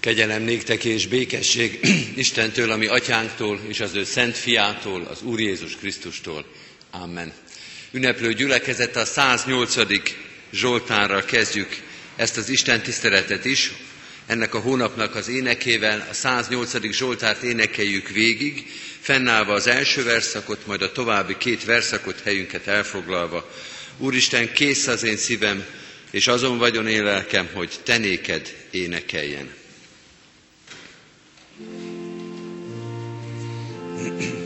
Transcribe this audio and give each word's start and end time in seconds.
Kegyelem 0.00 0.42
néktek 0.42 0.84
és 0.84 1.06
békesség 1.06 1.80
Istentől, 2.16 2.70
ami 2.70 2.86
atyánktól 2.86 3.60
és 3.68 3.80
az 3.80 3.94
ő 3.94 4.04
szent 4.04 4.36
fiától, 4.36 5.02
az 5.02 5.22
Úr 5.22 5.40
Jézus 5.40 5.76
Krisztustól. 5.76 6.44
Amen. 6.90 7.32
Ünneplő 7.92 8.32
gyülekezet 8.32 8.96
a 8.96 9.04
108. 9.04 9.76
Zsoltánra 10.52 11.24
kezdjük 11.24 11.76
ezt 12.16 12.36
az 12.36 12.48
Isten 12.48 12.82
tiszteletet 12.82 13.44
is. 13.44 13.72
Ennek 14.26 14.54
a 14.54 14.60
hónapnak 14.60 15.14
az 15.14 15.28
énekével 15.28 16.06
a 16.10 16.14
108. 16.14 16.92
Zsoltárt 16.92 17.42
énekeljük 17.42 18.08
végig, 18.08 18.66
fennállva 19.00 19.52
az 19.52 19.66
első 19.66 20.02
verszakot, 20.04 20.66
majd 20.66 20.82
a 20.82 20.92
további 20.92 21.36
két 21.36 21.64
verszakot 21.64 22.20
helyünket 22.24 22.66
elfoglalva. 22.66 23.50
Úristen, 23.98 24.52
kész 24.52 24.86
az 24.86 25.02
én 25.02 25.16
szívem, 25.16 25.64
és 26.10 26.26
azon 26.26 26.58
vagyon 26.58 26.88
én 26.88 27.02
lelkem, 27.02 27.48
hogy 27.52 27.70
te 27.84 27.98
néked 27.98 28.54
énekeljen. 28.70 29.59
Thank 33.96 34.22
you. 34.34 34.39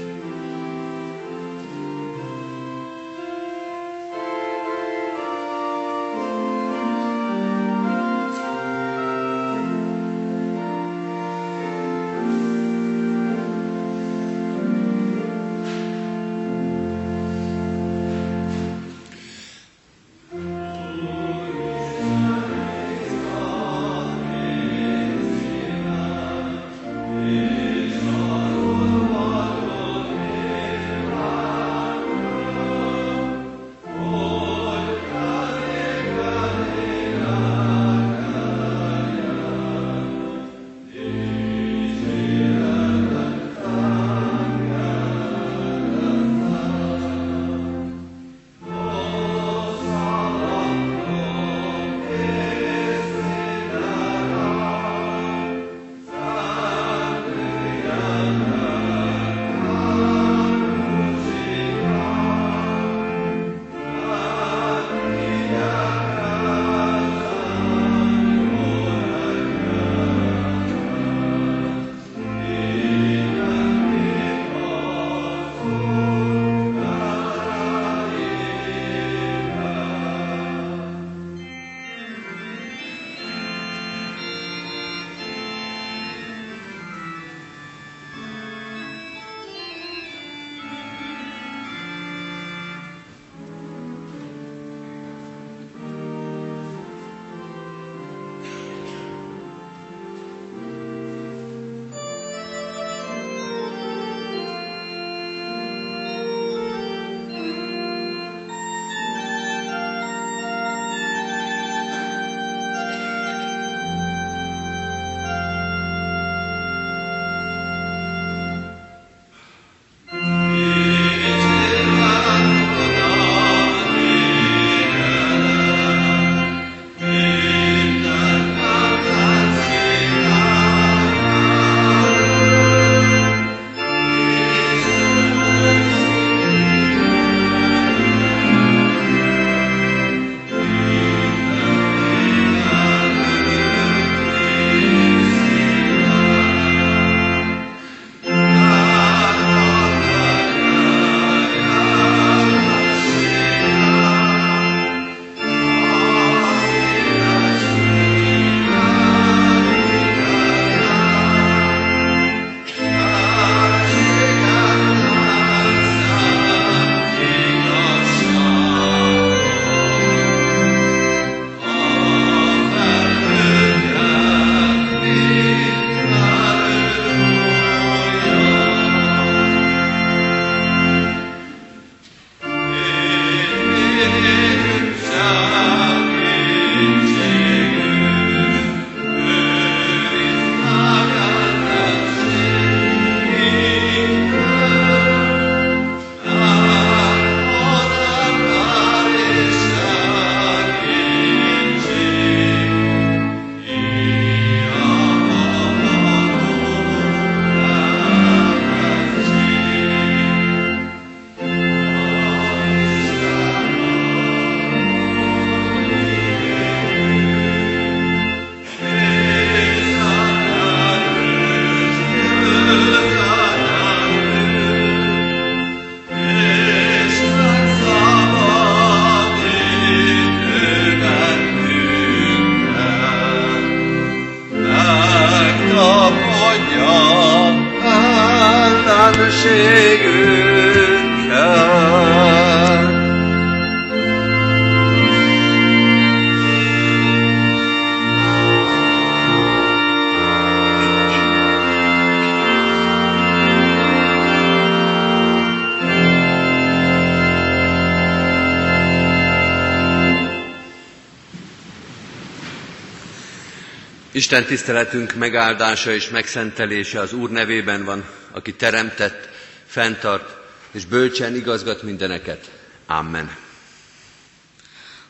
Isten 264.14 264.44
tiszteletünk 264.44 265.14
megáldása 265.14 265.93
és 265.94 266.08
megszentelése 266.08 267.00
az 267.00 267.12
Úr 267.12 267.31
nevében 267.31 267.84
van, 267.84 268.05
aki 268.31 268.55
teremtett, 268.55 269.28
fenntart 269.66 270.37
és 270.72 270.84
bölcsen 270.84 271.34
igazgat 271.34 271.82
mindeneket. 271.82 272.50
Amen. 272.87 273.37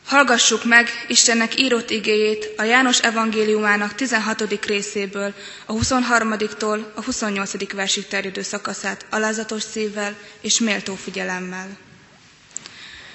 Hallgassuk 0.05 0.63
meg 0.63 0.89
Istennek 1.07 1.59
írott 1.59 1.89
igéjét 1.89 2.53
a 2.57 2.63
János 2.63 2.99
evangéliumának 3.01 3.95
16. 3.95 4.65
részéből, 4.65 5.33
a 5.65 5.73
23-tól 5.73 6.79
a 6.95 7.03
28. 7.03 7.73
versig 7.73 8.07
terjedő 8.07 8.41
szakaszát 8.41 9.05
alázatos 9.09 9.63
szívvel 9.63 10.15
és 10.41 10.59
méltó 10.59 10.95
figyelemmel. 10.95 11.67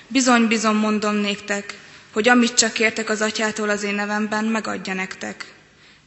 Bizony, 0.07 0.47
bizony 0.47 0.75
mondom 0.75 1.15
néktek, 1.15 1.75
hogy 2.13 2.29
amit 2.29 2.55
csak 2.55 2.73
kértek 2.73 3.09
az 3.09 3.21
atyától 3.21 3.69
az 3.69 3.83
én 3.83 3.95
nevemben, 3.95 4.45
megadja 4.45 4.95
nektek. 4.95 5.59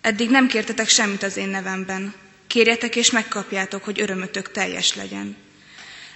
Eddig 0.03 0.29
nem 0.29 0.47
kértetek 0.47 0.89
semmit 0.89 1.23
az 1.23 1.37
én 1.37 1.49
nevemben. 1.49 2.13
Kérjetek 2.47 2.95
és 2.95 3.11
megkapjátok, 3.11 3.83
hogy 3.83 4.01
örömötök 4.01 4.51
teljes 4.51 4.95
legyen. 4.95 5.35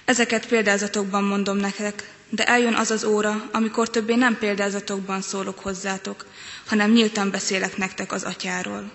Ezeket 0.04 0.46
példázatokban 0.48 1.24
mondom 1.24 1.56
nektek, 1.56 2.10
de 2.30 2.44
eljön 2.44 2.74
az 2.74 2.90
az 2.90 3.04
óra, 3.04 3.48
amikor 3.52 3.90
többé 3.90 4.14
nem 4.14 4.38
példázatokban 4.38 5.20
szólok 5.22 5.58
hozzátok, 5.58 6.26
hanem 6.66 6.90
nyíltan 6.90 7.30
beszélek 7.30 7.76
nektek 7.76 8.12
az 8.12 8.22
atyáról. 8.22 8.92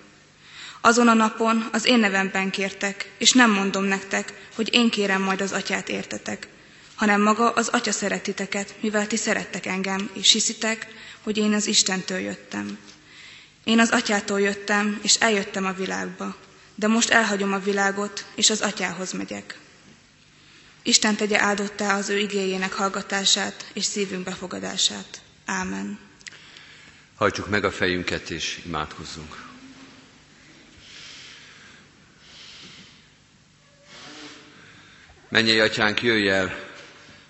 Azon 0.80 1.08
a 1.08 1.14
napon 1.14 1.68
az 1.72 1.84
én 1.86 1.98
nevemben 1.98 2.50
kértek, 2.50 3.10
és 3.18 3.32
nem 3.32 3.50
mondom 3.50 3.84
nektek, 3.84 4.32
hogy 4.54 4.68
én 4.72 4.90
kérem 4.90 5.22
majd 5.22 5.40
az 5.40 5.52
atyát 5.52 5.88
értetek, 5.88 6.48
hanem 6.94 7.20
maga 7.22 7.50
az 7.50 7.68
atya 7.68 7.92
szeretiteket, 7.92 8.74
mivel 8.80 9.06
ti 9.06 9.16
szerettek 9.16 9.66
engem, 9.66 10.10
és 10.12 10.32
hiszitek, 10.32 10.86
hogy 11.22 11.36
én 11.38 11.52
az 11.52 11.66
Istentől 11.66 12.18
jöttem. 12.18 12.78
Én 13.64 13.78
az 13.80 13.90
atyától 13.90 14.40
jöttem, 14.40 14.98
és 15.02 15.14
eljöttem 15.14 15.64
a 15.64 15.72
világba, 15.72 16.36
de 16.74 16.86
most 16.86 17.10
elhagyom 17.10 17.52
a 17.52 17.58
világot, 17.58 18.24
és 18.34 18.50
az 18.50 18.60
atyához 18.60 19.12
megyek. 19.12 19.58
Isten 20.82 21.16
tegye 21.16 21.40
áldottá 21.40 21.96
az 21.96 22.08
ő 22.08 22.18
igéjének 22.18 22.72
hallgatását 22.72 23.70
és 23.72 23.84
szívünk 23.84 24.24
befogadását. 24.24 25.22
Ámen. 25.44 25.98
Hajtsuk 27.14 27.48
meg 27.48 27.64
a 27.64 27.70
fejünket 27.70 28.30
és 28.30 28.60
imádkozzunk. 28.64 29.42
Menjél, 35.28 35.62
atyánk, 35.62 36.02
jöjj 36.02 36.28
el 36.28 36.58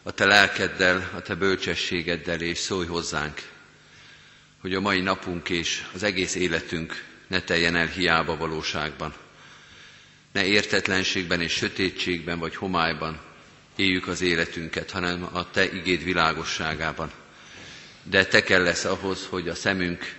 a 0.02 0.10
te 0.10 0.24
lelkeddel, 0.24 1.10
a 1.14 1.20
te 1.20 1.34
bölcsességeddel, 1.34 2.40
és 2.40 2.58
szólj 2.58 2.86
hozzánk, 2.86 3.53
hogy 4.64 4.74
a 4.74 4.80
mai 4.80 5.00
napunk 5.00 5.48
és 5.48 5.82
az 5.94 6.02
egész 6.02 6.34
életünk 6.34 7.04
ne 7.26 7.40
teljen 7.40 7.76
el 7.76 7.86
hiába 7.86 8.36
valóságban. 8.36 9.14
Ne 10.32 10.44
értetlenségben 10.44 11.40
és 11.40 11.52
sötétségben 11.52 12.38
vagy 12.38 12.56
homályban, 12.56 13.20
éljük 13.76 14.06
az 14.08 14.20
életünket, 14.20 14.90
hanem 14.90 15.28
a 15.32 15.50
Te 15.50 15.72
igéd 15.72 16.04
világosságában. 16.04 17.10
De 18.02 18.26
Te 18.26 18.42
kell 18.42 18.62
lesz 18.62 18.84
ahhoz, 18.84 19.26
hogy 19.30 19.48
a 19.48 19.54
szemünk 19.54 20.14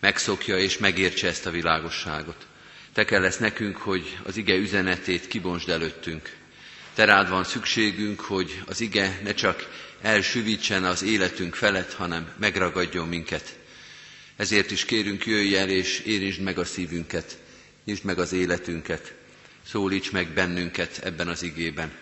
megszokja 0.00 0.58
és 0.58 0.78
megértse 0.78 1.28
ezt 1.28 1.46
a 1.46 1.50
világosságot. 1.50 2.46
Te 2.92 3.04
kell 3.04 3.20
lesz 3.20 3.38
nekünk, 3.38 3.76
hogy 3.76 4.18
az 4.22 4.36
ige 4.36 4.54
üzenetét 4.54 5.26
kibonsd 5.26 5.68
előttünk. 5.68 6.36
Te 6.94 7.04
rád 7.04 7.28
van 7.28 7.44
szükségünk, 7.44 8.20
hogy 8.20 8.62
az 8.66 8.80
ige 8.80 9.20
ne 9.22 9.34
csak 9.34 9.68
elsüvítsen 10.02 10.84
az 10.84 11.02
életünk 11.02 11.54
felett, 11.54 11.92
hanem 11.92 12.32
megragadjon 12.38 13.08
minket. 13.08 13.62
Ezért 14.36 14.70
is 14.70 14.84
kérünk, 14.84 15.26
jöjj 15.26 15.56
el 15.56 15.68
és 15.68 15.98
érintsd 15.98 16.40
meg 16.40 16.58
a 16.58 16.64
szívünket, 16.64 17.38
nyisd 17.84 18.04
meg 18.04 18.18
az 18.18 18.32
életünket, 18.32 19.14
szólíts 19.66 20.10
meg 20.10 20.28
bennünket 20.28 20.98
ebben 20.98 21.28
az 21.28 21.42
igében. 21.42 21.92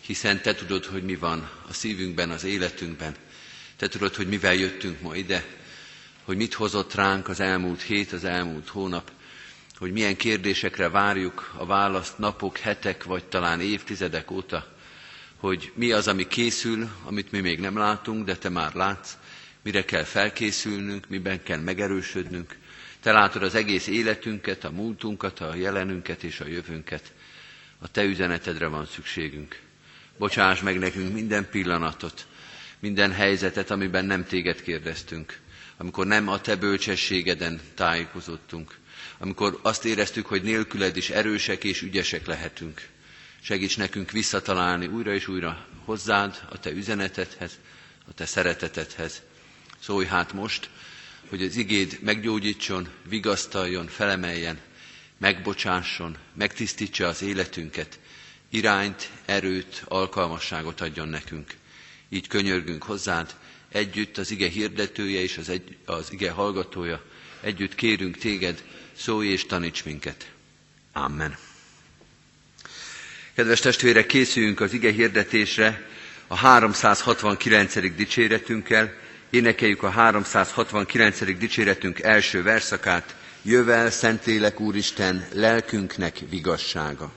Hiszen 0.00 0.42
Te 0.42 0.54
tudod, 0.54 0.84
hogy 0.84 1.02
mi 1.02 1.16
van 1.16 1.50
a 1.68 1.72
szívünkben, 1.72 2.30
az 2.30 2.44
életünkben. 2.44 3.14
Te 3.76 3.88
tudod, 3.88 4.14
hogy 4.14 4.28
mivel 4.28 4.54
jöttünk 4.54 5.00
ma 5.00 5.16
ide, 5.16 5.44
hogy 6.24 6.36
mit 6.36 6.54
hozott 6.54 6.94
ránk 6.94 7.28
az 7.28 7.40
elmúlt 7.40 7.82
hét, 7.82 8.12
az 8.12 8.24
elmúlt 8.24 8.68
hónap, 8.68 9.10
hogy 9.78 9.92
milyen 9.92 10.16
kérdésekre 10.16 10.88
várjuk 10.88 11.54
a 11.56 11.66
választ 11.66 12.18
napok, 12.18 12.58
hetek, 12.58 13.04
vagy 13.04 13.24
talán 13.24 13.60
évtizedek 13.60 14.30
óta, 14.30 14.74
hogy 15.36 15.72
mi 15.74 15.92
az, 15.92 16.08
ami 16.08 16.26
készül, 16.26 16.88
amit 17.04 17.30
mi 17.30 17.40
még 17.40 17.60
nem 17.60 17.76
látunk, 17.76 18.24
de 18.24 18.36
Te 18.36 18.48
már 18.48 18.74
látsz, 18.74 19.10
mire 19.66 19.84
kell 19.84 20.04
felkészülnünk, 20.04 21.08
miben 21.08 21.42
kell 21.42 21.58
megerősödnünk. 21.58 22.56
Te 23.00 23.12
látod 23.12 23.42
az 23.42 23.54
egész 23.54 23.86
életünket, 23.86 24.64
a 24.64 24.70
múltunkat, 24.70 25.40
a 25.40 25.54
jelenünket 25.54 26.22
és 26.22 26.40
a 26.40 26.46
jövőnket. 26.46 27.12
A 27.78 27.90
Te 27.90 28.02
üzenetedre 28.04 28.66
van 28.66 28.86
szükségünk. 28.86 29.60
Bocsáss 30.18 30.60
meg 30.60 30.78
nekünk 30.78 31.12
minden 31.12 31.48
pillanatot, 31.50 32.26
minden 32.78 33.12
helyzetet, 33.12 33.70
amiben 33.70 34.04
nem 34.04 34.24
téged 34.24 34.62
kérdeztünk, 34.62 35.38
amikor 35.76 36.06
nem 36.06 36.28
a 36.28 36.40
te 36.40 36.56
bölcsességeden 36.56 37.60
tájékozottunk, 37.74 38.78
amikor 39.18 39.58
azt 39.62 39.84
éreztük, 39.84 40.26
hogy 40.26 40.42
nélküled 40.42 40.96
is 40.96 41.10
erősek 41.10 41.64
és 41.64 41.82
ügyesek 41.82 42.26
lehetünk. 42.26 42.88
Segíts 43.40 43.76
nekünk 43.76 44.10
visszatalálni 44.10 44.86
újra 44.86 45.14
és 45.14 45.28
újra 45.28 45.66
hozzád, 45.84 46.40
a 46.50 46.58
te 46.58 46.70
üzenetedhez, 46.70 47.58
a 48.08 48.12
te 48.14 48.26
szeretetedhez. 48.26 49.22
Szólj 49.86 50.06
hát 50.06 50.32
most, 50.32 50.68
hogy 51.28 51.42
az 51.42 51.56
igéd 51.56 51.98
meggyógyítson, 52.02 52.88
vigasztaljon, 53.08 53.86
felemeljen, 53.86 54.58
megbocsásson, 55.18 56.16
megtisztítsa 56.34 57.06
az 57.06 57.22
életünket, 57.22 57.98
irányt, 58.48 59.10
erőt, 59.24 59.82
alkalmasságot 59.84 60.80
adjon 60.80 61.08
nekünk. 61.08 61.54
Így 62.08 62.26
könyörgünk 62.26 62.82
hozzád, 62.82 63.34
együtt 63.72 64.18
az 64.18 64.30
ige 64.30 64.48
hirdetője 64.48 65.20
és 65.20 65.38
az, 65.38 65.48
egy, 65.48 65.76
az 65.84 66.12
ige 66.12 66.30
hallgatója, 66.30 67.02
együtt 67.40 67.74
kérünk 67.74 68.16
téged, 68.16 68.64
szólj 68.96 69.28
és 69.28 69.46
taníts 69.46 69.84
minket. 69.84 70.30
Amen. 70.92 71.36
Kedves 73.34 73.60
testvérek, 73.60 74.06
készüljünk 74.06 74.60
az 74.60 74.72
ige 74.72 74.92
hirdetésre 74.92 75.88
a 76.26 76.36
369. 76.36 77.94
dicséretünkkel, 77.96 79.04
énekeljük 79.30 79.82
a 79.82 79.88
369. 79.90 81.38
dicséretünk 81.38 82.00
első 82.00 82.42
verszakát, 82.42 83.14
Jövel, 83.42 83.90
Szentlélek 83.90 84.60
Úristen, 84.60 85.24
lelkünknek 85.32 86.18
vigassága. 86.30 87.12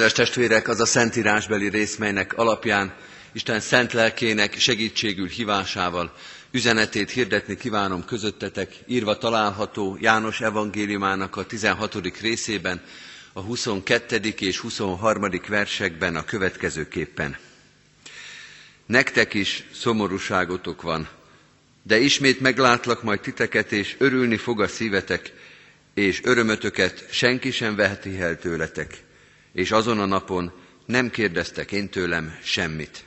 Kedves 0.00 0.18
testvérek, 0.18 0.68
az 0.68 0.80
a 0.80 0.86
szentírásbeli 0.86 1.68
rész, 1.68 1.96
melynek 1.96 2.38
alapján 2.38 2.94
Isten 3.32 3.60
szent 3.60 3.92
lelkének 3.92 4.58
segítségül 4.58 5.26
hívásával 5.28 6.12
üzenetét 6.50 7.10
hirdetni 7.10 7.56
kívánom 7.56 8.04
közöttetek, 8.04 8.74
írva 8.86 9.18
található 9.18 9.96
János 10.00 10.40
evangéliumának 10.40 11.36
a 11.36 11.44
16. 11.46 12.18
részében, 12.20 12.82
a 13.32 13.40
22. 13.40 14.34
és 14.38 14.58
23. 14.58 15.30
versekben 15.48 16.16
a 16.16 16.24
következőképpen. 16.24 17.36
Nektek 18.86 19.34
is 19.34 19.64
szomorúságotok 19.74 20.82
van, 20.82 21.08
de 21.82 21.98
ismét 21.98 22.40
meglátlak 22.40 23.02
majd 23.02 23.20
titeket, 23.20 23.72
és 23.72 23.94
örülni 23.98 24.36
fog 24.36 24.60
a 24.60 24.68
szívetek, 24.68 25.32
és 25.94 26.20
örömötöket 26.24 27.06
senki 27.10 27.50
sem 27.50 27.74
veheti 27.76 28.20
el 28.20 28.38
tőletek, 28.38 29.08
és 29.52 29.70
azon 29.70 30.00
a 30.00 30.04
napon 30.04 30.52
nem 30.86 31.10
kérdeztek 31.10 31.72
én 31.72 31.88
tőlem 31.88 32.38
semmit. 32.42 33.04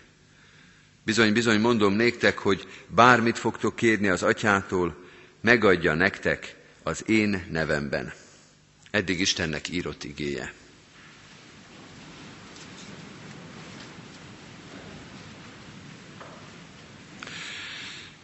Bizony, 1.05 1.33
bizony 1.33 1.59
mondom 1.59 1.93
néktek, 1.93 2.37
hogy 2.37 2.67
bármit 2.87 3.37
fogtok 3.37 3.75
kérni 3.75 4.07
az 4.07 4.23
atyától, 4.23 4.95
megadja 5.41 5.93
nektek 5.93 6.55
az 6.83 7.03
én 7.09 7.45
nevemben. 7.51 8.13
Eddig 8.91 9.19
Istennek 9.19 9.69
írott 9.69 10.03
igéje. 10.03 10.53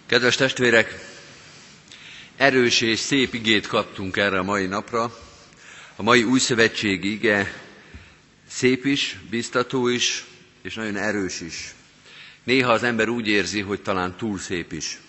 Kedves 0.05 0.35
testvérek, 0.35 0.99
erős 2.37 2.81
és 2.81 2.99
szép 2.99 3.33
igét 3.33 3.67
kaptunk 3.67 4.17
erre 4.17 4.39
a 4.39 4.43
mai 4.43 4.65
napra. 4.65 5.17
A 5.95 6.03
mai 6.03 6.23
új 6.23 6.39
szövetségi 6.39 7.11
ige 7.11 7.68
szép 8.49 8.85
is, 8.85 9.19
biztató 9.29 9.87
is, 9.87 10.25
és 10.61 10.73
nagyon 10.73 10.95
erős 10.95 11.41
is. 11.41 11.73
Néha 12.43 12.71
az 12.71 12.83
ember 12.83 13.09
úgy 13.09 13.27
érzi, 13.27 13.61
hogy 13.61 13.81
talán 13.81 14.15
túl 14.17 14.39
szép 14.39 14.71
is. 14.71 14.99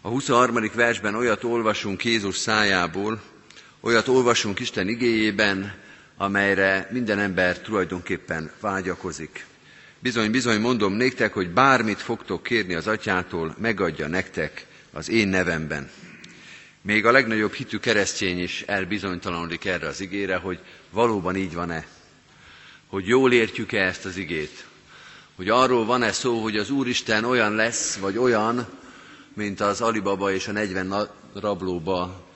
A 0.00 0.08
23. 0.08 0.70
versben 0.74 1.14
olyat 1.14 1.44
olvasunk 1.44 2.04
Jézus 2.04 2.36
szájából, 2.36 3.22
olyat 3.80 4.08
olvasunk 4.08 4.60
Isten 4.60 4.88
igéjében, 4.88 5.74
amelyre 6.16 6.88
minden 6.90 7.18
ember 7.18 7.58
tulajdonképpen 7.58 8.50
vágyakozik. 8.60 9.46
Bizony, 9.98 10.30
bizony 10.30 10.60
mondom 10.60 10.92
néktek, 10.92 11.32
hogy 11.32 11.50
bármit 11.50 12.00
fogtok 12.00 12.42
kérni 12.42 12.74
az 12.74 12.86
atyától, 12.86 13.54
megadja 13.58 14.06
nektek 14.06 14.66
az 14.92 15.08
én 15.08 15.28
nevemben. 15.28 15.90
Még 16.82 17.06
a 17.06 17.10
legnagyobb 17.10 17.52
hitű 17.52 17.78
keresztény 17.78 18.42
is 18.42 18.62
elbizonytalanodik 18.66 19.64
erre 19.64 19.86
az 19.86 20.00
igére, 20.00 20.36
hogy 20.36 20.58
valóban 20.90 21.36
így 21.36 21.54
van-e. 21.54 21.86
Hogy 22.90 23.06
jól 23.06 23.32
értjük-e 23.32 23.82
ezt 23.82 24.04
az 24.04 24.16
igét. 24.16 24.64
Hogy 25.36 25.48
arról 25.48 25.84
van-e 25.84 26.12
szó, 26.12 26.42
hogy 26.42 26.56
az 26.56 26.70
Úristen 26.70 27.24
olyan 27.24 27.54
lesz, 27.54 27.96
vagy 27.96 28.18
olyan, 28.18 28.68
mint 29.34 29.60
az 29.60 29.80
Alibaba 29.80 30.32
és 30.32 30.48
a 30.48 30.52
40 30.52 31.08
rablóba 31.34 32.26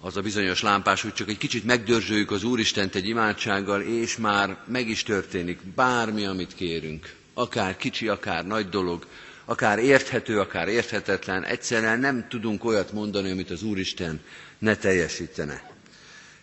az 0.00 0.16
a 0.16 0.20
bizonyos 0.20 0.62
lámpás, 0.62 1.02
hogy 1.02 1.12
csak 1.12 1.28
egy 1.28 1.38
kicsit 1.38 1.64
megdörzsöljük 1.64 2.30
az 2.30 2.44
Úristent 2.44 2.94
egy 2.94 3.08
imádsággal, 3.08 3.80
és 3.80 4.16
már 4.16 4.56
meg 4.66 4.88
is 4.88 5.02
történik 5.02 5.58
bármi, 5.74 6.26
amit 6.26 6.54
kérünk. 6.54 7.14
Akár 7.34 7.76
kicsi, 7.76 8.08
akár 8.08 8.46
nagy 8.46 8.68
dolog, 8.68 9.06
akár 9.44 9.78
érthető, 9.78 10.40
akár 10.40 10.68
érthetetlen, 10.68 11.44
egyszerűen 11.44 12.00
nem 12.00 12.26
tudunk 12.28 12.64
olyat 12.64 12.92
mondani, 12.92 13.30
amit 13.30 13.50
az 13.50 13.62
Úristen 13.62 14.20
ne 14.58 14.76
teljesítene. 14.76 15.70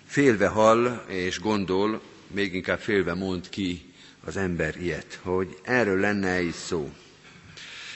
Félve 0.06 0.48
hall 0.48 1.03
és 1.08 1.39
gondol, 1.39 2.01
még 2.33 2.53
inkább 2.53 2.79
félve 2.79 3.13
mond 3.13 3.49
ki 3.49 3.93
az 4.25 4.37
ember 4.37 4.75
ilyet, 4.81 5.19
hogy 5.21 5.57
erről 5.63 5.99
lenne 5.99 6.41
is 6.41 6.55
szó. 6.55 6.91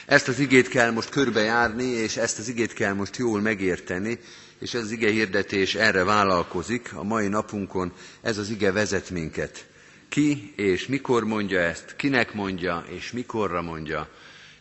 Ezt 0.05 0.27
az 0.27 0.39
igét 0.39 0.67
kell 0.67 0.91
most 0.91 1.09
körbejárni, 1.09 1.83
és 1.83 2.17
ezt 2.17 2.39
az 2.39 2.47
igét 2.47 2.73
kell 2.73 2.93
most 2.93 3.15
jól 3.17 3.41
megérteni, 3.41 4.19
és 4.59 4.73
ez 4.73 4.81
az 4.81 4.91
ige 4.91 5.11
hirdetés 5.11 5.75
erre 5.75 6.03
vállalkozik 6.03 6.93
a 6.93 7.03
mai 7.03 7.27
napunkon, 7.27 7.93
ez 8.21 8.37
az 8.37 8.49
ige 8.49 8.71
vezet 8.71 9.09
minket. 9.09 9.65
Ki 10.09 10.53
és 10.55 10.87
mikor 10.87 11.23
mondja 11.23 11.59
ezt, 11.59 11.95
kinek 11.95 12.33
mondja 12.33 12.85
és 12.89 13.11
mikorra 13.11 13.61
mondja, 13.61 14.09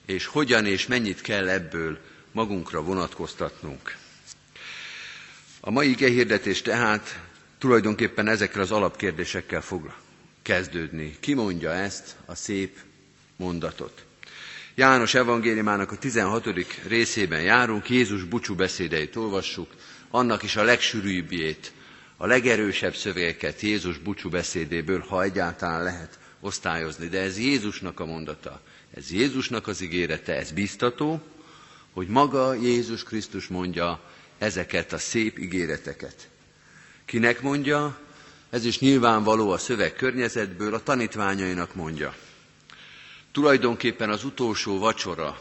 és 0.06 0.26
hogyan 0.26 0.66
és 0.66 0.86
mennyit 0.86 1.20
kell 1.20 1.48
ebből 1.48 1.98
magunkra 2.32 2.82
vonatkoztatnunk. 2.82 3.96
A 5.60 5.70
mai 5.70 5.90
ige 5.90 6.08
hirdetés 6.08 6.62
tehát 6.62 7.20
tulajdonképpen 7.58 8.28
ezekkel 8.28 8.60
az 8.60 8.70
alapkérdésekkel 8.70 9.60
fog 9.60 9.94
kezdődni. 10.42 11.16
Ki 11.20 11.34
mondja 11.34 11.72
ezt 11.72 12.16
a 12.24 12.34
szép 12.34 12.78
mondatot? 13.36 14.04
János 14.74 15.14
evangéliumának 15.14 15.92
a 15.92 15.96
16. 15.96 16.48
részében 16.86 17.42
járunk, 17.42 17.90
Jézus 17.90 18.24
búcsú 18.24 18.54
beszédeit 18.54 19.16
olvassuk, 19.16 19.70
annak 20.10 20.42
is 20.42 20.56
a 20.56 20.62
legsűrűbbjét, 20.62 21.72
a 22.16 22.26
legerősebb 22.26 22.94
szövegeket 22.94 23.60
Jézus 23.60 23.98
búcsú 23.98 24.28
beszédéből, 24.28 25.00
ha 25.00 25.22
egyáltalán 25.22 25.82
lehet 25.82 26.18
osztályozni. 26.40 27.08
De 27.08 27.20
ez 27.20 27.38
Jézusnak 27.38 28.00
a 28.00 28.04
mondata, 28.04 28.60
ez 28.94 29.10
Jézusnak 29.10 29.66
az 29.66 29.80
ígérete, 29.80 30.34
ez 30.34 30.50
biztató, 30.50 31.22
hogy 31.92 32.08
maga 32.08 32.54
Jézus 32.54 33.02
Krisztus 33.02 33.46
mondja 33.46 34.00
ezeket 34.38 34.92
a 34.92 34.98
szép 34.98 35.38
ígéreteket. 35.38 36.28
Kinek 37.06 37.40
mondja? 37.40 37.98
Ez 38.50 38.64
is 38.64 38.78
nyilvánvaló 38.78 39.50
a 39.50 39.58
szöveg 39.58 39.94
környezetből, 39.94 40.74
a 40.74 40.82
tanítványainak 40.82 41.74
mondja. 41.74 42.14
Tulajdonképpen 43.32 44.10
az 44.10 44.24
utolsó 44.24 44.78
vacsora 44.78 45.40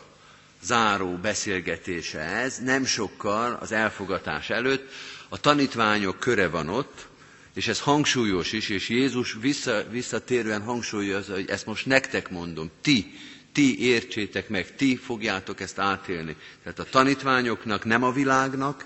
záró 0.62 1.18
beszélgetése 1.18 2.20
ez, 2.20 2.60
nem 2.60 2.86
sokkal 2.86 3.58
az 3.62 3.72
elfogatás 3.72 4.50
előtt, 4.50 4.92
a 5.30 5.40
tanítványok 5.40 6.20
köre 6.20 6.48
van 6.48 6.70
ott, 6.70 7.08
és 7.54 7.68
ez 7.68 7.80
hangsúlyos 7.80 8.52
is, 8.52 8.70
és 8.70 8.90
Jézus 8.90 9.38
vissza, 9.42 9.84
visszatérően 9.90 10.62
hangsúlyozza, 10.62 11.34
hogy 11.34 11.50
ezt 11.50 11.66
most 11.66 11.86
nektek 11.86 12.30
mondom, 12.30 12.72
ti, 12.82 13.20
ti 13.52 13.80
értsétek 13.80 14.50
meg, 14.50 14.76
ti 14.76 14.96
fogjátok 14.96 15.60
ezt 15.60 15.80
átélni. 15.80 16.36
Tehát 16.64 16.80
a 16.80 16.84
tanítványoknak, 16.84 17.86
nem 17.86 18.04
a 18.04 18.12
világnak, 18.12 18.86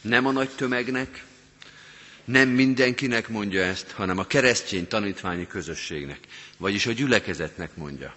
nem 0.00 0.26
a 0.26 0.30
nagy 0.30 0.48
tömegnek, 0.48 1.24
nem 2.24 2.48
mindenkinek 2.48 3.28
mondja 3.28 3.62
ezt, 3.62 3.90
hanem 3.90 4.18
a 4.18 4.26
keresztény 4.26 4.86
tanítványi 4.88 5.46
közösségnek, 5.46 6.18
vagyis 6.56 6.86
a 6.86 6.92
gyülekezetnek 6.92 7.76
mondja. 7.76 8.14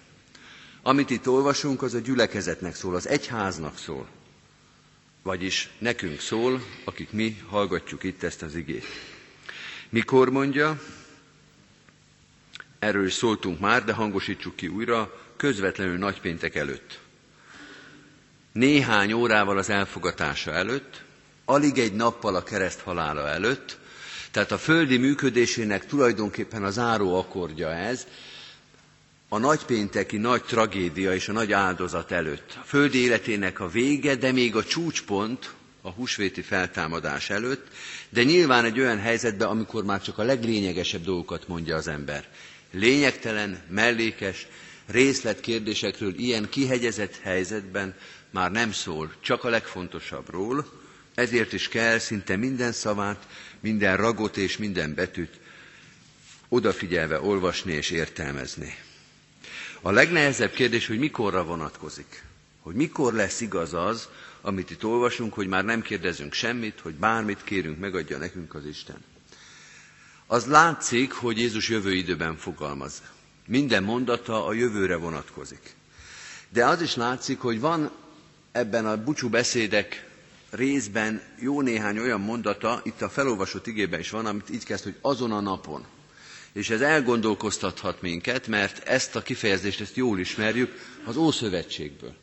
Amit 0.82 1.10
itt 1.10 1.28
olvasunk, 1.28 1.82
az 1.82 1.94
a 1.94 1.98
gyülekezetnek 1.98 2.74
szól, 2.74 2.94
az 2.94 3.08
egyháznak 3.08 3.78
szól. 3.78 4.06
Vagyis 5.22 5.68
nekünk 5.78 6.20
szól, 6.20 6.64
akik 6.84 7.10
mi 7.12 7.42
hallgatjuk 7.48 8.02
itt 8.02 8.22
ezt 8.22 8.42
az 8.42 8.54
igét. 8.54 8.84
Mikor 9.88 10.30
mondja? 10.30 10.80
Erről 12.78 13.06
is 13.06 13.12
szóltunk 13.12 13.60
már, 13.60 13.84
de 13.84 13.92
hangosítsuk 13.92 14.56
ki 14.56 14.68
újra, 14.68 15.22
közvetlenül 15.36 15.98
nagypéntek 15.98 16.54
előtt. 16.54 16.98
Néhány 18.52 19.12
órával 19.12 19.58
az 19.58 19.70
elfogatása 19.70 20.52
előtt, 20.52 21.02
alig 21.44 21.78
egy 21.78 21.92
nappal 21.94 22.34
a 22.34 22.42
kereszt 22.42 22.80
halála 22.80 23.28
előtt, 23.28 23.78
tehát 24.34 24.52
a 24.52 24.58
földi 24.58 24.96
működésének 24.96 25.86
tulajdonképpen 25.86 26.64
a 26.64 26.70
záró 26.70 27.18
akkordja 27.18 27.70
ez, 27.74 28.06
a 29.28 29.38
nagypénteki 29.38 30.16
nagy 30.16 30.42
tragédia 30.42 31.14
és 31.14 31.28
a 31.28 31.32
nagy 31.32 31.52
áldozat 31.52 32.10
előtt. 32.10 32.58
A 32.62 32.64
földi 32.64 32.98
életének 32.98 33.60
a 33.60 33.68
vége, 33.68 34.14
de 34.14 34.32
még 34.32 34.56
a 34.56 34.64
csúcspont 34.64 35.52
a 35.82 35.90
húsvéti 35.90 36.42
feltámadás 36.42 37.30
előtt, 37.30 37.66
de 38.08 38.22
nyilván 38.22 38.64
egy 38.64 38.80
olyan 38.80 38.98
helyzetben, 38.98 39.48
amikor 39.48 39.84
már 39.84 40.02
csak 40.02 40.18
a 40.18 40.22
leglényegesebb 40.22 41.04
dolgokat 41.04 41.48
mondja 41.48 41.76
az 41.76 41.88
ember. 41.88 42.28
Lényegtelen, 42.70 43.62
mellékes, 43.70 44.46
részletkérdésekről 44.86 46.14
ilyen 46.18 46.48
kihegyezett 46.48 47.18
helyzetben 47.22 47.94
már 48.30 48.50
nem 48.50 48.72
szól, 48.72 49.12
csak 49.20 49.44
a 49.44 49.48
legfontosabbról, 49.48 50.82
ezért 51.14 51.52
is 51.52 51.68
kell 51.68 51.98
szinte 51.98 52.36
minden 52.36 52.72
szavát, 52.72 53.26
minden 53.64 53.96
ragot 53.96 54.36
és 54.36 54.56
minden 54.56 54.94
betűt 54.94 55.40
odafigyelve 56.48 57.20
olvasni 57.20 57.72
és 57.72 57.90
értelmezni. 57.90 58.74
A 59.82 59.90
legnehezebb 59.90 60.50
kérdés, 60.52 60.86
hogy 60.86 60.98
mikorra 60.98 61.44
vonatkozik. 61.44 62.24
Hogy 62.60 62.74
mikor 62.74 63.12
lesz 63.12 63.40
igaz 63.40 63.74
az, 63.74 64.08
amit 64.40 64.70
itt 64.70 64.84
olvasunk, 64.84 65.34
hogy 65.34 65.46
már 65.46 65.64
nem 65.64 65.82
kérdezünk 65.82 66.32
semmit, 66.32 66.80
hogy 66.80 66.94
bármit 66.94 67.44
kérünk, 67.44 67.78
megadja 67.78 68.18
nekünk 68.18 68.54
az 68.54 68.66
Isten. 68.66 68.96
Az 70.26 70.46
látszik, 70.46 71.12
hogy 71.12 71.38
Jézus 71.38 71.68
jövő 71.68 71.92
időben 71.94 72.36
fogalmaz. 72.36 73.02
Minden 73.46 73.82
mondata 73.82 74.46
a 74.46 74.52
jövőre 74.52 74.96
vonatkozik. 74.96 75.74
De 76.48 76.66
az 76.66 76.80
is 76.82 76.94
látszik, 76.96 77.38
hogy 77.40 77.60
van 77.60 77.90
ebben 78.52 78.86
a 78.86 79.02
bucsú 79.04 79.28
beszédek 79.28 80.06
részben 80.54 81.22
jó 81.40 81.60
néhány 81.60 81.98
olyan 81.98 82.20
mondata, 82.20 82.80
itt 82.84 83.02
a 83.02 83.08
felolvasott 83.08 83.66
igében 83.66 84.00
is 84.00 84.10
van, 84.10 84.26
amit 84.26 84.50
így 84.50 84.64
kezd, 84.64 84.84
hogy 84.84 84.94
azon 85.00 85.32
a 85.32 85.40
napon. 85.40 85.84
És 86.52 86.70
ez 86.70 86.80
elgondolkoztathat 86.80 88.02
minket, 88.02 88.46
mert 88.46 88.88
ezt 88.88 89.16
a 89.16 89.22
kifejezést 89.22 89.80
ezt 89.80 89.96
jól 89.96 90.18
ismerjük 90.18 90.72
az 91.04 91.16
Ószövetségből. 91.16 92.14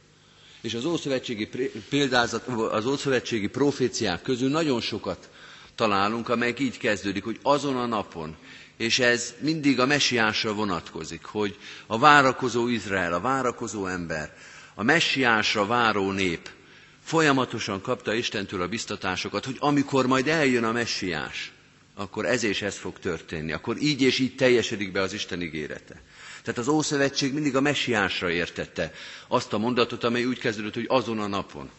És 0.61 0.73
az 0.73 0.85
ószövetségi 0.85 1.49
példázat, 1.89 2.47
az 2.47 2.85
ószövetségi 2.85 3.47
proféciák 3.47 4.21
közül 4.21 4.49
nagyon 4.49 4.81
sokat 4.81 5.29
találunk, 5.75 6.29
amelyek 6.29 6.59
így 6.59 6.77
kezdődik, 6.77 7.23
hogy 7.23 7.39
azon 7.41 7.75
a 7.77 7.85
napon, 7.85 8.35
és 8.77 8.99
ez 8.99 9.33
mindig 9.39 9.79
a 9.79 9.85
messiásra 9.85 10.53
vonatkozik, 10.53 11.23
hogy 11.25 11.57
a 11.87 11.99
várakozó 11.99 12.67
Izrael, 12.67 13.13
a 13.13 13.19
várakozó 13.19 13.85
ember, 13.87 14.33
a 14.75 14.83
messiásra 14.83 15.65
váró 15.65 16.11
nép 16.11 16.49
folyamatosan 17.03 17.81
kapta 17.81 18.13
Istentől 18.13 18.61
a 18.61 18.67
biztatásokat, 18.67 19.45
hogy 19.45 19.55
amikor 19.59 20.07
majd 20.07 20.27
eljön 20.27 20.63
a 20.63 20.71
messiás, 20.71 21.51
akkor 21.95 22.25
ez 22.25 22.43
és 22.43 22.61
ez 22.61 22.77
fog 22.77 22.99
történni, 22.99 23.51
akkor 23.51 23.77
így 23.81 24.01
és 24.01 24.19
így 24.19 24.35
teljesedik 24.35 24.91
be 24.91 25.01
az 25.01 25.13
Isten 25.13 25.41
ígérete. 25.41 26.01
Tehát 26.43 26.59
az 26.59 26.67
Ószövetség 26.67 27.33
mindig 27.33 27.55
a 27.55 27.61
messiásra 27.61 28.31
értette 28.31 28.93
azt 29.27 29.53
a 29.53 29.57
mondatot, 29.57 30.03
amely 30.03 30.25
úgy 30.25 30.39
kezdődött, 30.39 30.73
hogy 30.73 30.85
azon 30.87 31.19
a 31.19 31.27
napon. 31.27 31.69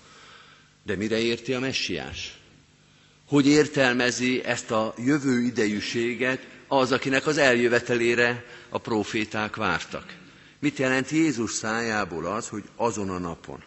De 0.83 0.97
mire 0.97 1.19
érti 1.19 1.55
a 1.55 1.61
messiás? 1.61 2.37
Hogy 3.29 3.47
értelmezi 3.47 4.45
ezt 4.45 4.71
a 4.71 4.95
jövő 4.99 5.41
idejűséget 5.41 6.47
az, 6.69 6.93
akinek 6.93 7.27
az 7.27 7.37
eljövetelére 7.39 8.45
a 8.69 8.79
proféták 8.79 9.57
vártak? 9.57 10.17
Mit 10.59 10.79
jelent 10.79 11.11
Jézus 11.11 11.51
szájából 11.53 12.27
az, 12.27 12.49
hogy 12.49 12.65
azon 12.77 13.11
a 13.11 13.19
napon? 13.19 13.63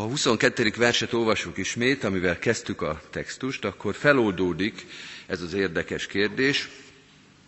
Ha 0.00 0.06
a 0.06 0.08
22. 0.08 0.72
verset 0.76 1.12
olvasjuk 1.12 1.56
ismét, 1.56 2.04
amivel 2.04 2.38
kezdtük 2.38 2.82
a 2.82 3.00
textust, 3.10 3.64
akkor 3.64 3.94
feloldódik 3.94 4.86
ez 5.26 5.40
az 5.40 5.52
érdekes 5.52 6.06
kérdés. 6.06 6.68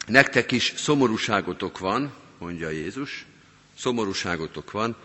Nektek 0.07 0.53
is 0.53 0.73
szomorúságotok 0.77 1.79
van, 1.79 2.13
mondja 2.39 2.71
Jézus, 2.71 3.25
szomorúságotok 3.79 4.71
van, 4.71 4.97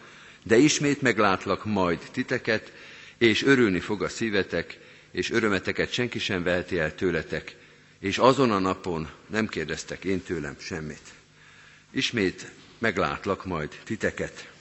de 0.43 0.57
ismét 0.57 1.01
meglátlak 1.01 1.65
majd 1.65 1.99
titeket, 2.11 2.71
és 3.17 3.43
örülni 3.43 3.79
fog 3.79 4.03
a 4.03 4.09
szívetek, 4.09 4.79
és 5.11 5.31
örömeteket 5.31 5.91
senki 5.91 6.19
sem 6.19 6.43
veheti 6.43 6.79
el 6.79 6.95
tőletek, 6.95 7.55
és 7.99 8.17
azon 8.17 8.51
a 8.51 8.59
napon 8.59 9.09
nem 9.27 9.47
kérdeztek 9.47 10.03
én 10.03 10.21
tőlem 10.21 10.55
semmit. 10.59 11.13
Ismét 11.91 12.51
meglátlak 12.77 13.45
majd 13.45 13.79
titeket. 13.83 14.55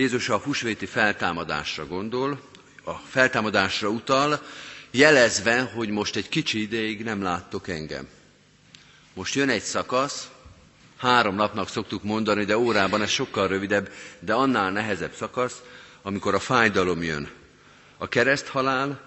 Jézus 0.00 0.28
a 0.28 0.36
húsvéti 0.38 0.86
feltámadásra 0.86 1.86
gondol, 1.86 2.40
a 2.84 2.92
feltámadásra 2.92 3.88
utal, 3.88 4.42
jelezve, 4.90 5.60
hogy 5.60 5.88
most 5.88 6.16
egy 6.16 6.28
kicsi 6.28 6.60
ideig 6.60 7.04
nem 7.04 7.22
láttok 7.22 7.68
engem. 7.68 8.08
Most 9.14 9.34
jön 9.34 9.48
egy 9.48 9.62
szakasz, 9.62 10.28
három 10.96 11.34
napnak 11.34 11.68
szoktuk 11.68 12.02
mondani, 12.02 12.44
de 12.44 12.58
órában 12.58 13.02
ez 13.02 13.10
sokkal 13.10 13.48
rövidebb, 13.48 13.90
de 14.18 14.32
annál 14.32 14.70
nehezebb 14.70 15.14
szakasz, 15.14 15.62
amikor 16.02 16.34
a 16.34 16.38
fájdalom 16.40 17.02
jön. 17.02 17.30
A 17.98 18.08
kereszthalál, 18.08 19.00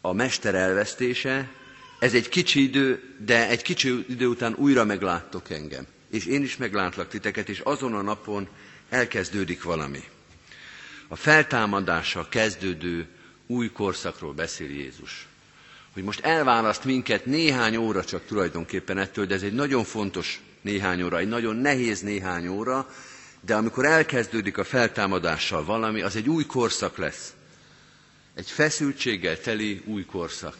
a 0.00 0.12
mester 0.12 0.54
elvesztése, 0.54 1.48
ez 1.98 2.14
egy 2.14 2.28
kicsi 2.28 2.62
idő, 2.62 3.14
de 3.18 3.48
egy 3.48 3.62
kicsi 3.62 4.04
idő 4.08 4.26
után 4.26 4.54
újra 4.54 4.84
megláttok 4.84 5.50
engem. 5.50 5.86
És 6.10 6.26
én 6.26 6.42
is 6.42 6.56
meglátlak 6.56 7.08
titeket, 7.08 7.48
és 7.48 7.58
azon 7.58 7.94
a 7.94 8.02
napon 8.02 8.48
elkezdődik 8.88 9.62
valami. 9.62 10.02
A 11.12 11.16
feltámadással 11.16 12.28
kezdődő 12.28 13.06
új 13.46 13.70
korszakról 13.70 14.32
beszél 14.32 14.70
Jézus 14.70 15.28
hogy 15.92 16.02
most 16.02 16.20
elválaszt 16.20 16.84
minket 16.84 17.26
néhány 17.26 17.76
óra 17.76 18.04
csak 18.04 18.26
tulajdonképpen 18.26 18.98
ettől, 18.98 19.26
de 19.26 19.34
ez 19.34 19.42
egy 19.42 19.52
nagyon 19.52 19.84
fontos 19.84 20.40
néhány 20.60 21.02
óra, 21.02 21.18
egy 21.18 21.28
nagyon 21.28 21.56
nehéz 21.56 22.00
néhány 22.00 22.46
óra, 22.48 22.90
de 23.40 23.54
amikor 23.54 23.84
elkezdődik 23.84 24.58
a 24.58 24.64
feltámadással 24.64 25.64
valami, 25.64 26.02
az 26.02 26.16
egy 26.16 26.28
új 26.28 26.46
korszak 26.46 26.96
lesz. 26.96 27.32
Egy 28.34 28.50
feszültséggel 28.50 29.40
teli 29.40 29.82
új 29.84 30.04
korszak. 30.04 30.56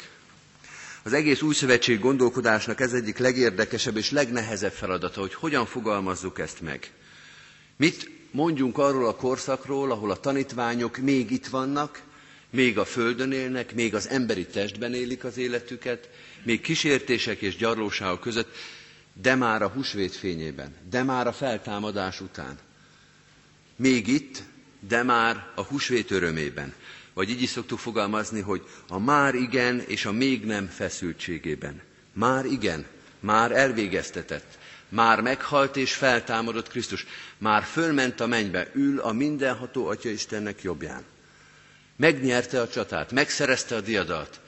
Az 1.02 1.12
egész 1.12 1.42
új 1.42 1.54
szövetség 1.54 2.00
gondolkodásnak 2.00 2.80
ez 2.80 2.92
egyik 2.92 3.18
legérdekesebb 3.18 3.96
és 3.96 4.10
legnehezebb 4.10 4.72
feladata, 4.72 5.20
hogy 5.20 5.34
hogyan 5.34 5.66
fogalmazzuk 5.66 6.38
ezt 6.38 6.60
meg. 6.60 6.90
Mit 7.76 8.10
mondjunk 8.30 8.78
arról 8.78 9.06
a 9.06 9.14
korszakról, 9.16 9.90
ahol 9.90 10.10
a 10.10 10.20
tanítványok 10.20 10.96
még 10.96 11.30
itt 11.30 11.46
vannak, 11.46 12.02
még 12.50 12.78
a 12.78 12.84
Földön 12.84 13.32
élnek, 13.32 13.74
még 13.74 13.94
az 13.94 14.08
emberi 14.08 14.46
testben 14.46 14.94
élik 14.94 15.24
az 15.24 15.36
életüket, 15.36 16.08
még 16.42 16.60
kísértések 16.60 17.40
és 17.40 17.56
gyarlóságok 17.56 18.20
között, 18.20 18.54
de 19.22 19.34
már 19.34 19.62
a 19.62 19.68
húsvét 19.68 20.14
fényében, 20.14 20.74
de 20.90 21.02
már 21.02 21.26
a 21.26 21.32
feltámadás 21.32 22.20
után. 22.20 22.58
Még 23.76 24.08
itt, 24.08 24.42
de 24.88 25.02
már 25.02 25.46
a 25.54 25.62
húsvét 25.62 26.10
örömében. 26.10 26.74
Vagy 27.14 27.30
így 27.30 27.42
is 27.42 27.48
szoktuk 27.48 27.78
fogalmazni, 27.78 28.40
hogy 28.40 28.62
a 28.88 28.98
már 28.98 29.34
igen 29.34 29.80
és 29.86 30.04
a 30.04 30.12
még 30.12 30.44
nem 30.44 30.66
feszültségében. 30.66 31.80
Már 32.12 32.44
igen, 32.44 32.86
már 33.20 33.52
elvégeztetett, 33.52 34.58
már 34.90 35.20
meghalt 35.20 35.76
és 35.76 35.94
feltámadott 35.94 36.68
Krisztus, 36.68 37.06
már 37.38 37.62
fölment 37.62 38.20
a 38.20 38.26
mennybe, 38.26 38.70
ül 38.74 38.98
a 38.98 39.12
mindenható 39.12 39.86
Atya 39.86 40.08
Istennek 40.08 40.62
jobbján. 40.62 41.04
Megnyerte 41.96 42.60
a 42.60 42.68
csatát, 42.68 43.12
megszerezte 43.12 43.74
a 43.76 43.80
diadalt, 43.80 44.40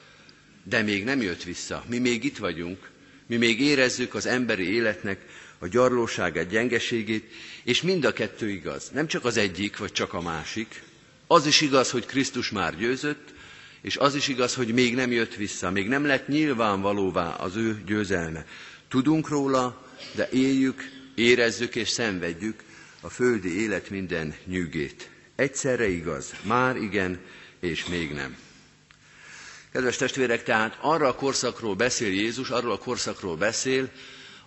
de 0.63 0.81
még 0.81 1.03
nem 1.03 1.21
jött 1.21 1.43
vissza. 1.43 1.83
Mi 1.87 1.97
még 1.97 2.23
itt 2.23 2.37
vagyunk, 2.37 2.89
mi 3.27 3.35
még 3.35 3.61
érezzük 3.61 4.13
az 4.13 4.25
emberi 4.25 4.73
életnek 4.73 5.25
a 5.59 5.67
gyarlóságát, 5.67 6.47
gyengeségét, 6.47 7.31
és 7.63 7.81
mind 7.81 8.05
a 8.05 8.13
kettő 8.13 8.49
igaz. 8.49 8.89
Nem 8.93 9.07
csak 9.07 9.25
az 9.25 9.37
egyik, 9.37 9.77
vagy 9.77 9.91
csak 9.91 10.13
a 10.13 10.21
másik. 10.21 10.83
Az 11.27 11.45
is 11.45 11.61
igaz, 11.61 11.91
hogy 11.91 12.05
Krisztus 12.05 12.49
már 12.49 12.77
győzött, 12.77 13.33
és 13.81 13.97
az 13.97 14.15
is 14.15 14.27
igaz, 14.27 14.55
hogy 14.55 14.73
még 14.73 14.95
nem 14.95 15.11
jött 15.11 15.35
vissza, 15.35 15.71
még 15.71 15.87
nem 15.87 16.05
lett 16.05 16.27
nyilvánvalóvá 16.27 17.29
az 17.29 17.55
ő 17.55 17.81
győzelme. 17.85 18.45
Tudunk 18.89 19.29
róla, 19.29 19.92
de 20.15 20.29
éljük, 20.31 20.83
érezzük 21.15 21.75
és 21.75 21.89
szenvedjük 21.89 22.63
a 23.01 23.09
földi 23.09 23.61
élet 23.61 23.89
minden 23.89 24.35
nyűgét. 24.45 25.09
Egyszerre 25.35 25.87
igaz, 25.87 26.33
már 26.41 26.75
igen, 26.75 27.19
és 27.59 27.85
még 27.85 28.13
nem. 28.13 28.37
Kedves 29.71 29.95
testvérek, 29.95 30.43
tehát 30.43 30.77
arra 30.81 31.07
a 31.07 31.15
korszakról 31.15 31.75
beszél 31.75 32.11
Jézus, 32.11 32.49
arról 32.49 32.71
a 32.71 32.77
korszakról 32.77 33.35
beszél, 33.35 33.89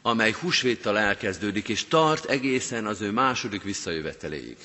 amely 0.02 0.35
húsvéttal 0.40 0.98
elkezdődik, 0.98 1.68
és 1.68 1.85
tart 1.85 2.24
egészen 2.24 2.87
az 2.87 3.00
ő 3.00 3.11
második 3.11 3.62
visszajöveteléig. 3.62 4.56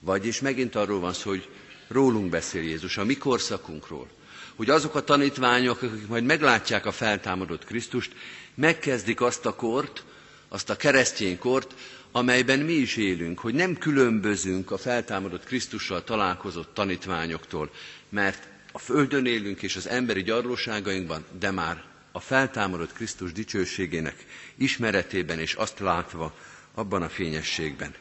Vagyis 0.00 0.40
megint 0.40 0.74
arról 0.74 1.00
van 1.00 1.12
szó, 1.12 1.30
hogy 1.30 1.48
rólunk 1.88 2.30
beszél 2.30 2.62
Jézus, 2.62 2.96
a 2.96 3.04
mi 3.04 3.16
korszakunkról. 3.16 4.08
Hogy 4.56 4.70
azok 4.70 4.94
a 4.94 5.04
tanítványok, 5.04 5.82
akik 5.82 6.06
majd 6.06 6.24
meglátják 6.24 6.86
a 6.86 6.92
feltámadott 6.92 7.64
Krisztust, 7.64 8.12
megkezdik 8.60 9.20
azt 9.20 9.46
a 9.46 9.54
kort, 9.54 10.04
azt 10.48 10.70
a 10.70 10.76
keresztény 10.76 11.38
kort, 11.38 11.74
amelyben 12.12 12.58
mi 12.58 12.72
is 12.72 12.96
élünk, 12.96 13.38
hogy 13.38 13.54
nem 13.54 13.76
különbözünk 13.78 14.70
a 14.70 14.78
feltámadott 14.78 15.44
Krisztussal 15.44 16.04
találkozott 16.04 16.74
tanítványoktól, 16.74 17.70
mert 18.08 18.48
a 18.72 18.78
Földön 18.78 19.26
élünk 19.26 19.62
és 19.62 19.76
az 19.76 19.88
emberi 19.88 20.22
gyarlóságainkban, 20.22 21.24
de 21.38 21.50
már 21.50 21.84
a 22.12 22.20
feltámadott 22.20 22.92
Krisztus 22.92 23.32
dicsőségének 23.32 24.26
ismeretében 24.56 25.38
és 25.38 25.54
azt 25.54 25.78
látva 25.78 26.34
abban 26.74 27.02
a 27.02 27.08
fényességben. 27.08 27.94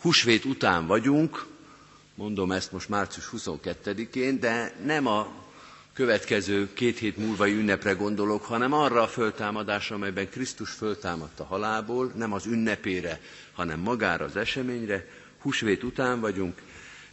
Husvét 0.00 0.44
után 0.44 0.86
vagyunk, 0.86 1.46
mondom 2.14 2.52
ezt 2.52 2.72
most 2.72 2.88
március 2.88 3.28
22-én, 3.36 4.40
de 4.40 4.74
nem 4.84 5.06
a 5.06 5.43
következő 5.94 6.72
két 6.72 6.98
hét 6.98 7.16
múlvai 7.16 7.52
ünnepre 7.52 7.92
gondolok, 7.92 8.44
hanem 8.44 8.72
arra 8.72 9.02
a 9.02 9.08
föltámadásra, 9.08 9.96
amelyben 9.96 10.30
Krisztus 10.30 10.70
föltámadt 10.70 11.40
a 11.40 11.44
halálból, 11.44 12.12
nem 12.14 12.32
az 12.32 12.46
ünnepére, 12.46 13.20
hanem 13.52 13.80
magára 13.80 14.24
az 14.24 14.36
eseményre. 14.36 15.06
Húsvét 15.38 15.82
után 15.82 16.20
vagyunk, 16.20 16.62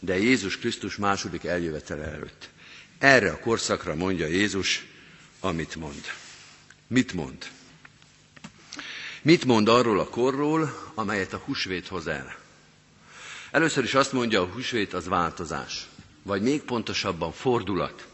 de 0.00 0.18
Jézus 0.18 0.58
Krisztus 0.58 0.96
második 0.96 1.44
eljövetele 1.44 2.04
előtt. 2.04 2.48
Erre 2.98 3.30
a 3.30 3.38
korszakra 3.38 3.94
mondja 3.94 4.26
Jézus, 4.26 4.86
amit 5.40 5.76
mond. 5.76 6.04
Mit 6.86 7.12
mond? 7.12 7.46
Mit 9.22 9.44
mond 9.44 9.68
arról 9.68 10.00
a 10.00 10.08
korról, 10.08 10.92
amelyet 10.94 11.32
a 11.32 11.42
húsvét 11.44 11.88
hoz 11.88 12.06
el? 12.06 12.36
Először 13.50 13.84
is 13.84 13.94
azt 13.94 14.12
mondja, 14.12 14.40
a 14.40 14.46
húsvét 14.46 14.92
az 14.94 15.08
változás, 15.08 15.86
vagy 16.22 16.42
még 16.42 16.62
pontosabban 16.62 17.32
fordulat. 17.32 18.06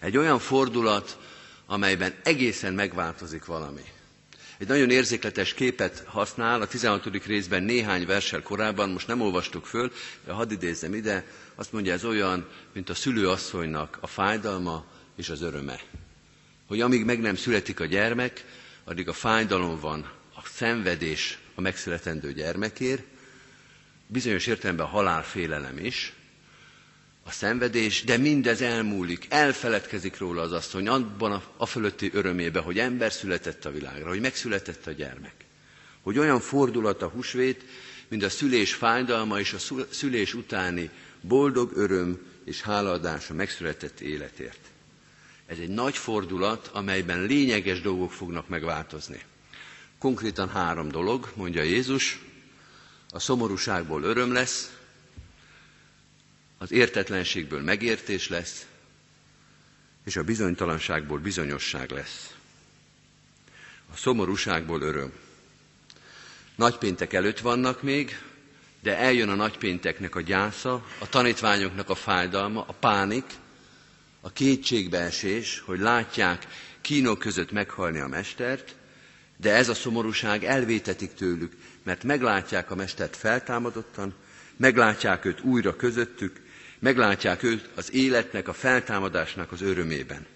Egy 0.00 0.16
olyan 0.16 0.38
fordulat, 0.38 1.18
amelyben 1.66 2.14
egészen 2.22 2.74
megváltozik 2.74 3.44
valami. 3.44 3.82
Egy 4.58 4.66
nagyon 4.68 4.90
érzékletes 4.90 5.54
képet 5.54 6.04
használ, 6.06 6.60
a 6.60 6.66
16. 6.66 7.24
részben 7.26 7.62
néhány 7.62 8.06
versel 8.06 8.42
korábban, 8.42 8.90
most 8.90 9.06
nem 9.06 9.20
olvastuk 9.20 9.66
föl, 9.66 9.92
de 10.24 10.32
hadd 10.32 10.50
idézzem 10.50 10.94
ide, 10.94 11.24
azt 11.54 11.72
mondja, 11.72 11.92
ez 11.92 12.04
olyan, 12.04 12.48
mint 12.72 12.88
a 12.88 12.94
szülőasszonynak 12.94 13.98
a 14.00 14.06
fájdalma 14.06 14.84
és 15.16 15.28
az 15.28 15.42
öröme. 15.42 15.80
Hogy 16.66 16.80
amíg 16.80 17.04
meg 17.04 17.20
nem 17.20 17.36
születik 17.36 17.80
a 17.80 17.84
gyermek, 17.84 18.44
addig 18.84 19.08
a 19.08 19.12
fájdalom 19.12 19.80
van, 19.80 20.10
a 20.34 20.40
szenvedés 20.54 21.38
a 21.54 21.60
megszületendő 21.60 22.32
gyermekért, 22.32 23.02
bizonyos 24.06 24.46
értelemben 24.46 24.86
a 24.86 24.88
halálfélelem 24.88 25.78
is, 25.78 26.12
a 27.30 27.32
szenvedés, 27.32 28.04
de 28.04 28.16
mindez 28.16 28.60
elmúlik, 28.60 29.26
elfeledkezik 29.28 30.18
róla 30.18 30.42
az 30.42 30.52
asszony 30.52 30.88
abban 30.88 31.32
a, 31.32 31.42
a 31.56 31.66
fölötti 31.66 32.10
örömébe, 32.12 32.60
hogy 32.60 32.78
ember 32.78 33.12
született 33.12 33.64
a 33.64 33.70
világra, 33.70 34.08
hogy 34.08 34.20
megszületett 34.20 34.86
a 34.86 34.90
gyermek. 34.90 35.34
Hogy 36.02 36.18
olyan 36.18 36.40
fordulat 36.40 37.02
a 37.02 37.08
húsvét, 37.08 37.64
mint 38.08 38.22
a 38.22 38.28
szülés 38.30 38.74
fájdalma 38.74 39.38
és 39.40 39.52
a 39.52 39.84
szülés 39.90 40.34
utáni 40.34 40.90
boldog 41.20 41.72
öröm 41.74 42.18
és 42.44 42.60
hálaadás 42.60 43.30
a 43.30 43.34
megszületett 43.34 44.00
életért. 44.00 44.60
Ez 45.46 45.58
egy 45.58 45.68
nagy 45.68 45.96
fordulat, 45.96 46.70
amelyben 46.72 47.22
lényeges 47.22 47.80
dolgok 47.80 48.12
fognak 48.12 48.48
megváltozni. 48.48 49.20
Konkrétan 49.98 50.48
három 50.48 50.88
dolog, 50.88 51.32
mondja 51.34 51.62
Jézus, 51.62 52.20
a 53.10 53.18
szomorúságból 53.18 54.02
öröm 54.02 54.32
lesz, 54.32 54.70
az 56.62 56.72
értetlenségből 56.72 57.62
megértés 57.62 58.28
lesz, 58.28 58.66
és 60.04 60.16
a 60.16 60.22
bizonytalanságból 60.24 61.18
bizonyosság 61.18 61.90
lesz. 61.90 62.34
A 63.92 63.96
szomorúságból 63.96 64.82
öröm. 64.82 65.12
Nagypéntek 66.54 67.12
előtt 67.12 67.38
vannak 67.38 67.82
még, 67.82 68.18
de 68.82 68.96
eljön 68.96 69.28
a 69.28 69.34
nagypénteknek 69.34 70.14
a 70.14 70.20
gyásza, 70.20 70.86
a 70.98 71.08
tanítványoknak 71.08 71.88
a 71.90 71.94
fájdalma, 71.94 72.64
a 72.66 72.72
pánik, 72.72 73.24
a 74.20 74.32
kétségbeesés, 74.32 75.62
hogy 75.66 75.78
látják 75.78 76.46
kínok 76.80 77.18
között 77.18 77.50
meghalni 77.52 77.98
a 77.98 78.06
mestert, 78.08 78.74
de 79.36 79.54
ez 79.54 79.68
a 79.68 79.74
szomorúság 79.74 80.44
elvétetik 80.44 81.14
tőlük, 81.14 81.52
mert 81.82 82.04
meglátják 82.04 82.70
a 82.70 82.74
mestert 82.74 83.16
feltámadottan, 83.16 84.14
meglátják 84.56 85.24
őt 85.24 85.40
újra 85.40 85.76
közöttük, 85.76 86.48
meglátják 86.80 87.42
őt 87.42 87.68
az 87.74 87.92
életnek, 87.92 88.48
a 88.48 88.52
feltámadásnak 88.52 89.52
az 89.52 89.60
örömében. 89.62 90.26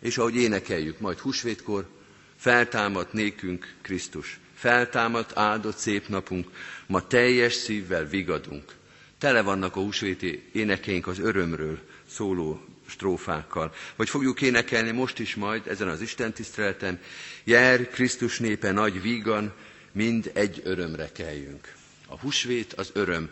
És 0.00 0.18
ahogy 0.18 0.36
énekeljük 0.36 1.00
majd 1.00 1.18
húsvétkor, 1.18 1.88
feltámadt 2.36 3.12
nékünk 3.12 3.74
Krisztus. 3.82 4.40
Feltámadt, 4.54 5.36
áldott 5.36 5.76
szép 5.76 6.08
napunk, 6.08 6.48
ma 6.86 7.06
teljes 7.06 7.52
szívvel 7.52 8.06
vigadunk. 8.06 8.72
Tele 9.18 9.42
vannak 9.42 9.76
a 9.76 9.80
húsvéti 9.80 10.42
énekeink 10.52 11.06
az 11.06 11.18
örömről 11.18 11.78
szóló 12.08 12.60
strófákkal. 12.86 13.74
Vagy 13.96 14.08
fogjuk 14.08 14.40
énekelni 14.42 14.90
most 14.90 15.18
is 15.18 15.34
majd 15.34 15.66
ezen 15.66 15.88
az 15.88 16.00
Isten 16.00 16.32
tiszteleten, 16.32 17.00
Jár 17.44 17.88
Krisztus 17.88 18.38
népe 18.38 18.72
nagy 18.72 19.02
vígan, 19.02 19.52
mind 19.92 20.30
egy 20.34 20.60
örömre 20.64 21.12
keljünk. 21.12 21.72
A 22.06 22.18
húsvét 22.18 22.72
az 22.72 22.90
öröm, 22.92 23.30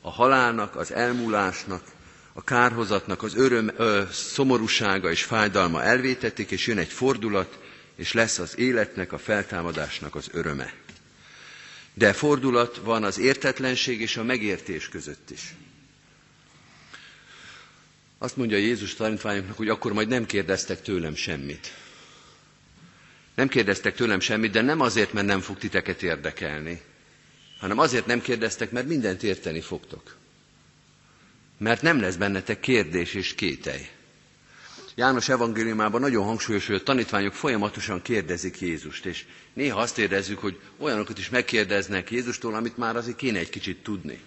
a 0.00 0.10
halálnak, 0.10 0.76
az 0.76 0.92
elmúlásnak, 0.92 1.82
a 2.32 2.44
kárhozatnak 2.44 3.22
az 3.22 3.34
öröm, 3.34 3.70
ö, 3.76 4.02
szomorúsága 4.12 5.10
és 5.10 5.22
fájdalma 5.22 5.82
elvétetik, 5.82 6.50
és 6.50 6.66
jön 6.66 6.78
egy 6.78 6.92
fordulat, 6.92 7.58
és 7.96 8.12
lesz 8.12 8.38
az 8.38 8.58
életnek, 8.58 9.12
a 9.12 9.18
feltámadásnak 9.18 10.14
az 10.14 10.28
öröme. 10.32 10.72
De 11.94 12.12
fordulat 12.12 12.76
van 12.76 13.04
az 13.04 13.18
értetlenség 13.18 14.00
és 14.00 14.16
a 14.16 14.22
megértés 14.22 14.88
között 14.88 15.30
is. 15.30 15.54
Azt 18.18 18.36
mondja 18.36 18.56
Jézus 18.56 18.94
tanítványoknak, 18.94 19.56
hogy 19.56 19.68
akkor 19.68 19.92
majd 19.92 20.08
nem 20.08 20.26
kérdeztek 20.26 20.82
tőlem 20.82 21.14
semmit. 21.14 21.74
Nem 23.34 23.48
kérdeztek 23.48 23.94
tőlem 23.94 24.20
semmit, 24.20 24.50
de 24.50 24.60
nem 24.60 24.80
azért, 24.80 25.12
mert 25.12 25.26
nem 25.26 25.40
fog 25.40 25.58
titeket 25.58 26.02
érdekelni, 26.02 26.80
hanem 27.58 27.78
azért 27.78 28.06
nem 28.06 28.20
kérdeztek, 28.20 28.70
mert 28.70 28.86
mindent 28.86 29.22
érteni 29.22 29.60
fogtok. 29.60 30.16
Mert 31.60 31.82
nem 31.82 32.00
lesz 32.00 32.16
bennetek 32.16 32.60
kérdés 32.60 33.14
és 33.14 33.34
kételj. 33.34 33.88
János 34.94 35.28
evangéliumában 35.28 36.00
nagyon 36.00 36.24
hangsúlyos, 36.24 36.66
hogy 36.66 36.74
a 36.74 36.82
tanítványok 36.82 37.32
folyamatosan 37.32 38.02
kérdezik 38.02 38.60
Jézust, 38.60 39.04
és 39.06 39.24
néha 39.52 39.80
azt 39.80 39.98
érezzük, 39.98 40.38
hogy 40.38 40.60
olyanokat 40.78 41.18
is 41.18 41.28
megkérdeznek 41.28 42.10
Jézustól, 42.10 42.54
amit 42.54 42.76
már 42.76 42.96
azért 42.96 43.16
kéne 43.16 43.38
egy 43.38 43.50
kicsit 43.50 43.82
tudni. 43.82 44.20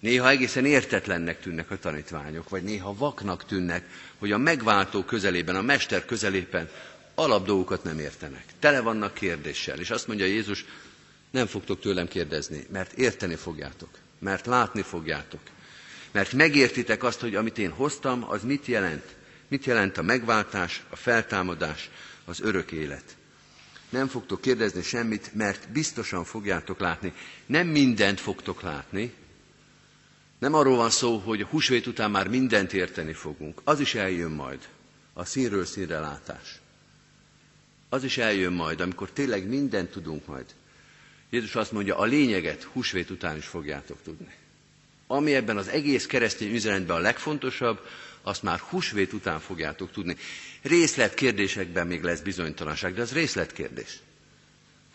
Néha 0.00 0.28
egészen 0.28 0.64
értetlennek 0.64 1.40
tűnnek 1.40 1.70
a 1.70 1.78
tanítványok, 1.78 2.48
vagy 2.48 2.62
néha 2.62 2.94
vaknak 2.94 3.46
tűnnek, 3.46 3.84
hogy 4.18 4.32
a 4.32 4.38
megváltó 4.38 5.04
közelében, 5.04 5.56
a 5.56 5.62
mester 5.62 6.04
közelében 6.04 6.70
alapdolgokat 7.14 7.84
nem 7.84 7.98
értenek. 7.98 8.44
Tele 8.58 8.80
vannak 8.80 9.14
kérdéssel, 9.14 9.78
és 9.78 9.90
azt 9.90 10.06
mondja 10.06 10.26
Jézus, 10.26 10.64
nem 11.30 11.46
fogtok 11.46 11.80
tőlem 11.80 12.08
kérdezni, 12.08 12.66
mert 12.72 12.92
érteni 12.92 13.34
fogjátok, 13.34 13.88
mert 14.18 14.46
látni 14.46 14.82
fogjátok, 14.82 15.40
mert 16.12 16.32
megértitek 16.32 17.02
azt, 17.02 17.20
hogy 17.20 17.34
amit 17.34 17.58
én 17.58 17.70
hoztam, 17.70 18.24
az 18.28 18.42
mit 18.42 18.66
jelent. 18.66 19.16
Mit 19.48 19.64
jelent 19.64 19.98
a 19.98 20.02
megváltás, 20.02 20.82
a 20.88 20.96
feltámadás, 20.96 21.90
az 22.24 22.40
örök 22.40 22.72
élet. 22.72 23.16
Nem 23.88 24.08
fogtok 24.08 24.40
kérdezni 24.40 24.82
semmit, 24.82 25.34
mert 25.34 25.68
biztosan 25.72 26.24
fogjátok 26.24 26.80
látni. 26.80 27.12
Nem 27.46 27.66
mindent 27.66 28.20
fogtok 28.20 28.62
látni, 28.62 29.12
nem 30.42 30.54
arról 30.54 30.76
van 30.76 30.90
szó, 30.90 31.18
hogy 31.18 31.40
a 31.40 31.46
húsvét 31.46 31.86
után 31.86 32.10
már 32.10 32.28
mindent 32.28 32.72
érteni 32.72 33.12
fogunk. 33.12 33.60
Az 33.64 33.80
is 33.80 33.94
eljön 33.94 34.30
majd, 34.30 34.68
a 35.12 35.24
színről 35.24 35.64
színre 35.64 35.98
látás. 35.98 36.60
Az 37.88 38.04
is 38.04 38.18
eljön 38.18 38.52
majd, 38.52 38.80
amikor 38.80 39.10
tényleg 39.10 39.48
mindent 39.48 39.90
tudunk 39.90 40.26
majd. 40.26 40.44
Jézus 41.30 41.54
azt 41.54 41.72
mondja, 41.72 41.98
a 41.98 42.04
lényeget 42.04 42.62
húsvét 42.62 43.10
után 43.10 43.36
is 43.36 43.46
fogjátok 43.46 44.02
tudni. 44.02 44.34
Ami 45.12 45.34
ebben 45.34 45.56
az 45.56 45.68
egész 45.68 46.06
keresztény 46.06 46.54
üzenetben 46.54 46.96
a 46.96 47.00
legfontosabb, 47.00 47.80
azt 48.22 48.42
már 48.42 48.58
húsvét 48.58 49.12
után 49.12 49.40
fogjátok 49.40 49.90
tudni. 49.92 50.16
Részletkérdésekben 50.62 51.86
még 51.86 52.02
lesz 52.02 52.20
bizonytalanság, 52.20 52.94
de 52.94 53.02
az 53.02 53.12
részletkérdés. 53.12 53.98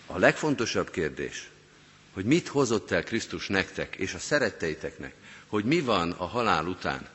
A 0.05 0.17
legfontosabb 0.17 0.89
kérdés, 0.91 1.49
hogy 2.13 2.25
mit 2.25 2.47
hozott 2.47 2.91
el 2.91 3.03
Krisztus 3.03 3.47
nektek 3.47 3.95
és 3.95 4.13
a 4.13 4.19
szeretteiteknek, 4.19 5.13
hogy 5.47 5.63
mi 5.65 5.79
van 5.81 6.11
a 6.11 6.25
halál 6.25 6.65
után, 6.65 7.07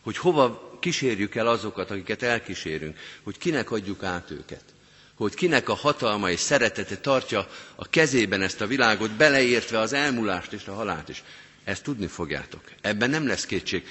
hogy 0.00 0.16
hova 0.16 0.78
kísérjük 0.80 1.34
el 1.34 1.46
azokat, 1.46 1.90
akiket 1.90 2.22
elkísérünk, 2.22 2.98
hogy 3.22 3.38
kinek 3.38 3.70
adjuk 3.70 4.02
át 4.02 4.30
őket, 4.30 4.64
hogy 5.14 5.34
kinek 5.34 5.68
a 5.68 5.74
hatalma 5.74 6.30
és 6.30 6.40
szeretete 6.40 6.96
tartja 6.96 7.48
a 7.74 7.88
kezében 7.88 8.42
ezt 8.42 8.60
a 8.60 8.66
világot, 8.66 9.10
beleértve 9.10 9.78
az 9.78 9.92
elmúlást 9.92 10.52
és 10.52 10.66
a 10.66 10.74
halált 10.74 11.08
is. 11.08 11.22
Ezt 11.64 11.82
tudni 11.82 12.06
fogjátok. 12.06 12.62
Ebben 12.80 13.10
nem 13.10 13.26
lesz 13.26 13.46
kétség. 13.46 13.84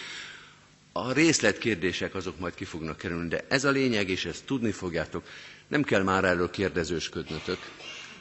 A 0.92 1.12
részletkérdések 1.12 2.16
azok 2.16 2.40
majd 2.40 2.54
ki 2.54 2.66
fognak 2.66 2.98
kerülni, 2.98 3.28
de 3.28 3.46
ez 3.48 3.64
a 3.64 3.70
lényeg, 3.70 4.10
és 4.10 4.26
ezt 4.26 4.46
tudni 4.46 4.72
fogjátok. 4.72 5.24
Nem 5.68 5.84
kell 5.84 6.04
már 6.04 6.24
erről 6.24 6.50
kérdezősködnötök, 6.50 7.58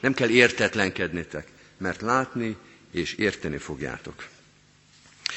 nem 0.00 0.14
kell 0.14 0.28
értetlenkednetek, 0.28 1.48
mert 1.78 2.00
látni 2.00 2.56
és 2.90 3.12
érteni 3.14 3.56
fogjátok. 3.56 4.26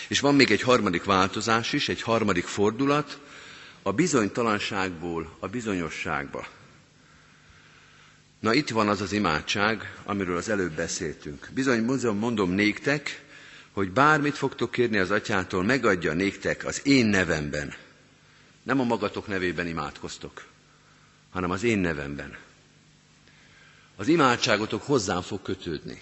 És 0.07 0.19
van 0.19 0.35
még 0.35 0.51
egy 0.51 0.61
harmadik 0.61 1.03
változás 1.03 1.73
is, 1.73 1.89
egy 1.89 2.01
harmadik 2.01 2.45
fordulat, 2.45 3.19
a 3.81 3.91
bizonytalanságból 3.91 5.35
a 5.39 5.47
bizonyosságba. 5.47 6.47
Na 8.39 8.53
itt 8.53 8.69
van 8.69 8.87
az 8.89 9.01
az 9.01 9.11
imádság, 9.11 9.95
amiről 10.03 10.37
az 10.37 10.49
előbb 10.49 10.71
beszéltünk. 10.71 11.49
Bizony, 11.53 11.83
mondom 12.19 12.51
néktek, 12.51 13.22
hogy 13.73 13.91
bármit 13.91 14.37
fogtok 14.37 14.71
kérni 14.71 14.97
az 14.97 15.11
atyától, 15.11 15.63
megadja 15.63 16.13
néktek 16.13 16.65
az 16.65 16.81
én 16.87 17.05
nevemben. 17.05 17.73
Nem 18.63 18.79
a 18.79 18.83
magatok 18.83 19.27
nevében 19.27 19.67
imádkoztok, 19.67 20.45
hanem 21.31 21.51
az 21.51 21.63
én 21.63 21.77
nevemben. 21.79 22.37
Az 23.95 24.07
imádságotok 24.07 24.83
hozzám 24.83 25.21
fog 25.21 25.41
kötődni. 25.41 26.01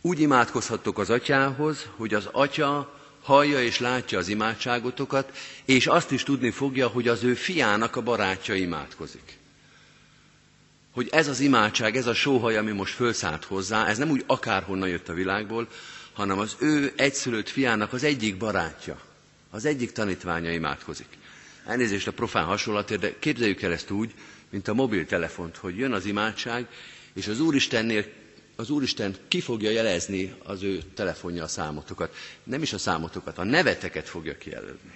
Úgy 0.00 0.20
imádkozhattok 0.20 0.98
az 0.98 1.10
atyához, 1.10 1.86
hogy 1.96 2.14
az 2.14 2.28
atya 2.32 2.94
hallja 3.22 3.62
és 3.62 3.78
látja 3.78 4.18
az 4.18 4.28
imádságotokat, 4.28 5.36
és 5.64 5.86
azt 5.86 6.10
is 6.10 6.22
tudni 6.22 6.50
fogja, 6.50 6.88
hogy 6.88 7.08
az 7.08 7.22
ő 7.24 7.34
fiának 7.34 7.96
a 7.96 8.02
barátja 8.02 8.54
imádkozik. 8.54 9.38
Hogy 10.96 11.08
ez 11.12 11.28
az 11.28 11.40
imádság, 11.40 11.96
ez 11.96 12.06
a 12.06 12.14
sóhaj, 12.14 12.56
ami 12.56 12.70
most 12.72 12.94
fölszállt 12.94 13.44
hozzá, 13.44 13.86
ez 13.86 13.98
nem 13.98 14.10
úgy 14.10 14.24
akárhonnan 14.26 14.88
jött 14.88 15.08
a 15.08 15.12
világból, 15.14 15.68
hanem 16.12 16.38
az 16.38 16.56
ő 16.60 16.92
egyszülött 16.96 17.48
fiának 17.48 17.92
az 17.92 18.04
egyik 18.04 18.36
barátja, 18.36 19.00
az 19.50 19.64
egyik 19.64 19.92
tanítványa 19.92 20.50
imádkozik. 20.50 21.06
Elnézést 21.66 22.06
a 22.06 22.12
profán 22.12 22.44
hasonlatért, 22.44 23.00
de 23.00 23.18
képzeljük 23.18 23.62
el 23.62 23.72
ezt 23.72 23.90
úgy, 23.90 24.14
mint 24.50 24.68
a 24.68 24.74
mobiltelefont, 24.74 25.56
hogy 25.56 25.76
jön 25.78 25.92
az 25.92 26.04
imádság, 26.06 26.66
és 27.14 27.26
az 27.26 27.40
Úristennél 27.40 28.04
az 28.56 28.70
Úristen 28.70 29.14
ki 29.28 29.40
fogja 29.40 29.70
jelezni 29.70 30.34
az 30.44 30.62
ő 30.62 30.78
telefonja 30.94 31.42
a 31.42 31.48
számotokat. 31.48 32.14
Nem 32.44 32.62
is 32.62 32.72
a 32.72 32.78
számotokat, 32.78 33.38
a 33.38 33.44
neveteket 33.44 34.08
fogja 34.08 34.38
kijelölni. 34.38 34.92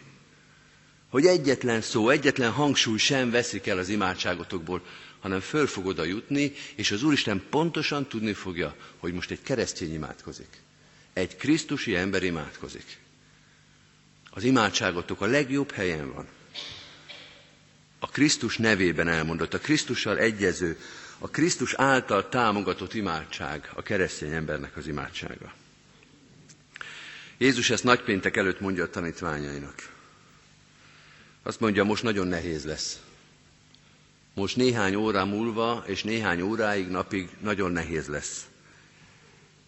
hogy 1.11 1.27
egyetlen 1.27 1.81
szó, 1.81 2.09
egyetlen 2.09 2.51
hangsúly 2.51 2.99
sem 2.99 3.31
veszik 3.31 3.67
el 3.67 3.79
az 3.79 3.89
imádságotokból, 3.89 4.83
hanem 5.21 5.41
föl 5.41 5.67
fog 5.67 5.87
oda 5.87 6.05
jutni, 6.05 6.53
és 6.75 6.91
az 6.91 7.03
Úristen 7.03 7.43
pontosan 7.51 8.07
tudni 8.07 8.33
fogja, 8.33 8.77
hogy 8.99 9.13
most 9.13 9.31
egy 9.31 9.43
keresztény 9.43 9.93
imádkozik. 9.95 10.49
Egy 11.13 11.37
krisztusi 11.37 11.97
ember 11.97 12.23
imádkozik. 12.23 12.99
Az 14.31 14.43
imádságotok 14.45 15.21
a 15.21 15.27
legjobb 15.27 15.71
helyen 15.71 16.13
van. 16.15 16.27
A 17.99 18.07
Krisztus 18.09 18.57
nevében 18.57 19.09
elmondott, 19.09 19.55
a 19.55 19.59
Krisztussal 19.59 20.19
egyező, 20.19 20.79
a 21.19 21.29
Krisztus 21.29 21.75
által 21.75 22.29
támogatott 22.29 22.95
imádság 22.95 23.71
a 23.75 23.83
keresztény 23.83 24.33
embernek 24.33 24.77
az 24.77 24.87
imádsága. 24.87 25.53
Jézus 27.39 27.71
ezt 27.71 27.85
nagypéntek 27.85 28.37
előtt 28.37 28.61
mondja 28.61 28.85
a 28.85 28.91
tanítványainak. 28.91 29.93
Azt 31.43 31.61
mondja, 31.61 31.85
most 31.85 32.03
nagyon 32.03 32.27
nehéz 32.27 32.65
lesz. 32.65 32.99
Most 34.35 34.57
néhány 34.57 34.95
órá 34.95 35.25
múlva 35.25 35.85
és 35.87 36.03
néhány 36.03 36.41
óráig, 36.41 36.89
napig 36.89 37.29
nagyon 37.41 37.73
nehéz 37.73 38.07
lesz. 38.07 38.47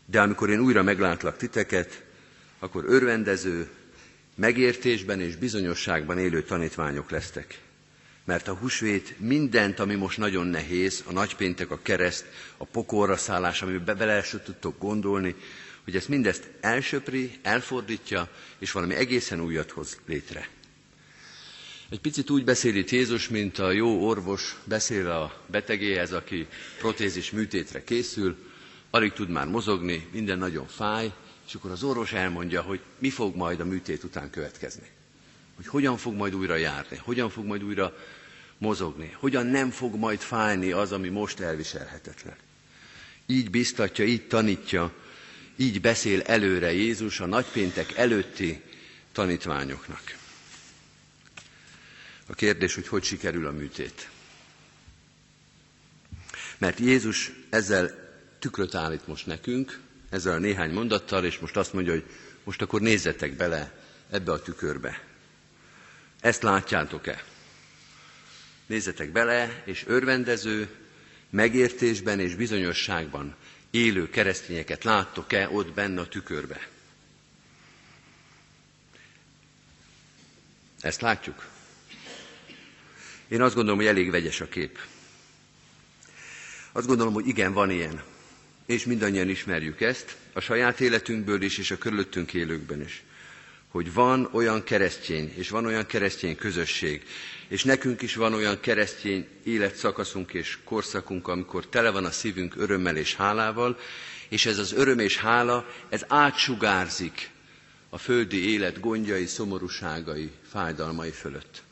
De 0.06 0.20
amikor 0.20 0.50
én 0.50 0.60
újra 0.60 0.82
meglátlak 0.82 1.36
titeket, 1.36 2.02
akkor 2.58 2.84
örvendező, 2.86 3.68
megértésben 4.34 5.20
és 5.20 5.36
bizonyosságban 5.36 6.18
élő 6.18 6.42
tanítványok 6.42 7.10
lesztek. 7.10 7.60
Mert 8.24 8.48
a 8.48 8.54
húsvét 8.54 9.14
mindent, 9.18 9.78
ami 9.78 9.94
most 9.94 10.18
nagyon 10.18 10.46
nehéz, 10.46 11.02
a 11.06 11.12
nagypéntek, 11.12 11.70
a 11.70 11.78
kereszt, 11.82 12.24
a 12.56 12.64
pokorra 12.64 13.16
szállás, 13.16 13.62
amiben 13.62 13.96
bele 13.96 14.24
tudtok 14.44 14.78
gondolni, 14.78 15.34
hogy 15.84 15.96
ezt 15.96 16.08
mindezt 16.08 16.50
elsöpri, 16.60 17.38
elfordítja, 17.42 18.28
és 18.58 18.72
valami 18.72 18.94
egészen 18.94 19.40
újat 19.40 19.70
hoz 19.70 20.00
létre. 20.06 20.48
Egy 21.92 22.00
picit 22.00 22.30
úgy 22.30 22.44
beszél 22.44 22.76
itt 22.76 22.90
Jézus, 22.90 23.28
mint 23.28 23.58
a 23.58 23.70
jó 23.70 24.06
orvos 24.06 24.56
beszél 24.64 25.10
a 25.10 25.42
betegéhez, 25.46 26.12
aki 26.12 26.46
protézis 26.78 27.30
műtétre 27.30 27.84
készül, 27.84 28.36
alig 28.90 29.12
tud 29.12 29.28
már 29.28 29.46
mozogni, 29.46 30.08
minden 30.12 30.38
nagyon 30.38 30.66
fáj, 30.66 31.12
és 31.46 31.54
akkor 31.54 31.70
az 31.70 31.82
orvos 31.82 32.12
elmondja, 32.12 32.62
hogy 32.62 32.80
mi 32.98 33.10
fog 33.10 33.36
majd 33.36 33.60
a 33.60 33.64
műtét 33.64 34.04
után 34.04 34.30
következni. 34.30 34.86
Hogy 35.56 35.66
hogyan 35.66 35.96
fog 35.96 36.14
majd 36.14 36.34
újra 36.34 36.56
járni, 36.56 36.96
hogyan 36.96 37.30
fog 37.30 37.44
majd 37.44 37.64
újra 37.64 37.96
mozogni, 38.58 39.16
hogyan 39.18 39.46
nem 39.46 39.70
fog 39.70 39.94
majd 39.94 40.20
fájni 40.20 40.70
az, 40.70 40.92
ami 40.92 41.08
most 41.08 41.40
elviselhetetlen. 41.40 42.36
Így 43.26 43.50
biztatja, 43.50 44.04
így 44.04 44.26
tanítja, 44.26 44.92
így 45.56 45.80
beszél 45.80 46.20
előre 46.20 46.72
Jézus 46.72 47.20
a 47.20 47.26
nagypéntek 47.26 47.96
előtti 47.96 48.60
tanítványoknak. 49.12 50.20
A 52.26 52.34
kérdés, 52.34 52.74
hogy 52.74 52.88
hogy 52.88 53.04
sikerül 53.04 53.46
a 53.46 53.50
műtét. 53.50 54.08
Mert 56.58 56.78
Jézus 56.78 57.32
ezzel 57.50 58.10
tükröt 58.38 58.74
állít 58.74 59.06
most 59.06 59.26
nekünk, 59.26 59.80
ezzel 60.10 60.34
a 60.34 60.38
néhány 60.38 60.72
mondattal, 60.72 61.24
és 61.24 61.38
most 61.38 61.56
azt 61.56 61.72
mondja, 61.72 61.92
hogy 61.92 62.04
most 62.44 62.62
akkor 62.62 62.80
nézzetek 62.80 63.32
bele 63.36 63.84
ebbe 64.10 64.32
a 64.32 64.42
tükörbe. 64.42 65.04
Ezt 66.20 66.42
látjátok-e? 66.42 67.24
Nézzetek 68.66 69.12
bele, 69.12 69.62
és 69.64 69.84
örvendező, 69.86 70.68
megértésben 71.30 72.20
és 72.20 72.34
bizonyosságban 72.34 73.34
élő 73.70 74.10
keresztényeket 74.10 74.84
láttok-e 74.84 75.48
ott 75.48 75.72
benne 75.72 76.00
a 76.00 76.08
tükörbe? 76.08 76.68
Ezt 80.80 81.00
látjuk? 81.00 81.51
Én 83.32 83.42
azt 83.42 83.54
gondolom, 83.54 83.78
hogy 83.78 83.88
elég 83.88 84.10
vegyes 84.10 84.40
a 84.40 84.48
kép. 84.48 84.78
Azt 86.72 86.86
gondolom, 86.86 87.12
hogy 87.12 87.26
igen, 87.26 87.52
van 87.52 87.70
ilyen. 87.70 88.02
És 88.66 88.84
mindannyian 88.84 89.28
ismerjük 89.28 89.80
ezt, 89.80 90.16
a 90.32 90.40
saját 90.40 90.80
életünkből 90.80 91.42
is, 91.42 91.58
és 91.58 91.70
a 91.70 91.78
körülöttünk 91.78 92.34
élőkben 92.34 92.80
is. 92.80 93.02
Hogy 93.68 93.92
van 93.92 94.28
olyan 94.32 94.64
keresztény, 94.64 95.32
és 95.36 95.48
van 95.48 95.66
olyan 95.66 95.86
keresztény 95.86 96.36
közösség, 96.36 97.04
és 97.48 97.64
nekünk 97.64 98.02
is 98.02 98.14
van 98.14 98.34
olyan 98.34 98.60
keresztény 98.60 99.26
életszakaszunk 99.42 100.34
és 100.34 100.58
korszakunk, 100.64 101.28
amikor 101.28 101.66
tele 101.66 101.90
van 101.90 102.04
a 102.04 102.10
szívünk 102.10 102.56
örömmel 102.56 102.96
és 102.96 103.16
hálával, 103.16 103.78
és 104.28 104.46
ez 104.46 104.58
az 104.58 104.72
öröm 104.72 104.98
és 104.98 105.16
hála, 105.16 105.66
ez 105.88 106.04
átsugárzik 106.08 107.30
a 107.88 107.98
földi 107.98 108.52
élet 108.52 108.80
gondjai, 108.80 109.26
szomorúságai, 109.26 110.30
fájdalmai 110.50 111.10
fölött. 111.10 111.62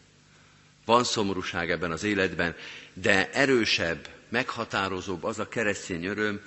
Van 0.90 1.04
szomorúság 1.04 1.70
ebben 1.70 1.90
az 1.90 2.04
életben, 2.04 2.54
de 2.94 3.30
erősebb, 3.32 4.08
meghatározóbb 4.28 5.24
az 5.24 5.38
a 5.38 5.48
keresztény 5.48 6.04
öröm, 6.04 6.40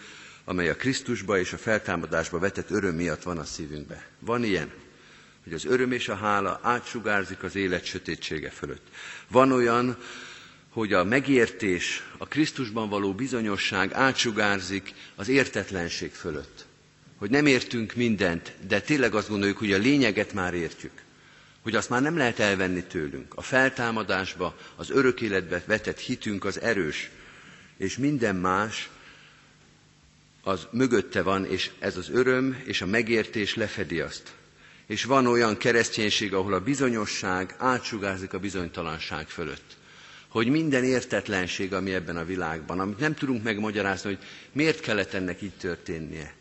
amely 0.46 0.70
a 0.70 0.76
Krisztusba 0.76 1.40
és 1.40 1.54
a 1.54 1.58
feltámadásba 1.58 2.40
vetett 2.40 2.70
öröm 2.70 2.96
miatt 2.96 3.24
van 3.24 3.38
a 3.38 3.44
szívünkbe. 3.44 4.06
Van 4.20 4.44
ilyen, 4.44 4.72
hogy 5.44 5.54
az 5.54 5.66
öröm 5.66 5.92
és 5.92 6.10
a 6.10 6.16
hála 6.16 6.60
átsugárzik 6.64 7.44
az 7.44 7.56
élet 7.56 7.86
sötétsége 7.86 8.50
fölött. 8.50 8.88
Van 9.28 9.52
olyan, 9.52 9.98
hogy 10.70 10.94
a 10.94 11.04
megértés, 11.04 12.04
a 12.18 12.28
Krisztusban 12.28 12.90
való 12.90 13.14
bizonyosság 13.14 13.94
átsugárzik 13.94 14.94
az 15.16 15.28
értetlenség 15.28 16.12
fölött. 16.12 16.66
Hogy 17.18 17.30
nem 17.30 17.46
értünk 17.46 17.94
mindent, 17.94 18.54
de 18.68 18.82
tényleg 18.82 19.16
azt 19.16 19.30
gondoljuk, 19.30 19.58
hogy 19.58 19.74
a 19.74 19.78
lényeget 19.78 20.34
már 20.34 20.54
értjük 20.54 21.03
hogy 21.64 21.76
azt 21.76 21.90
már 21.90 22.02
nem 22.02 22.18
lehet 22.18 22.40
elvenni 22.40 22.84
tőlünk. 22.84 23.34
A 23.36 23.42
feltámadásba, 23.42 24.58
az 24.76 24.90
örök 24.90 25.22
életbe 25.22 25.64
vetett 25.66 26.00
hitünk 26.00 26.46
az 26.46 26.62
erős, 26.62 27.10
és 27.78 27.98
minden 27.98 28.36
más 28.36 28.90
az 30.44 30.68
mögötte 30.72 31.22
van, 31.22 31.46
és 31.46 31.72
ez 31.80 31.98
az 31.98 32.10
öröm 32.10 32.62
és 32.66 32.82
a 32.82 32.86
megértés 32.86 33.56
lefedi 33.56 34.00
azt. 34.00 34.34
És 34.86 35.04
van 35.04 35.28
olyan 35.28 35.58
kereszténység, 35.58 36.34
ahol 36.34 36.54
a 36.54 36.60
bizonyosság 36.60 37.56
átsugárzik 37.58 38.34
a 38.34 38.40
bizonytalanság 38.40 39.28
fölött. 39.28 39.78
Hogy 40.28 40.48
minden 40.48 40.84
értetlenség, 40.84 41.74
ami 41.74 41.94
ebben 41.94 42.18
a 42.18 42.26
világban, 42.26 42.80
amit 42.80 43.00
nem 43.00 43.14
tudunk 43.14 43.44
megmagyarázni, 43.44 44.10
hogy 44.10 44.26
miért 44.52 44.80
kellett 44.80 45.14
ennek 45.14 45.42
így 45.42 45.58
történnie, 45.58 46.34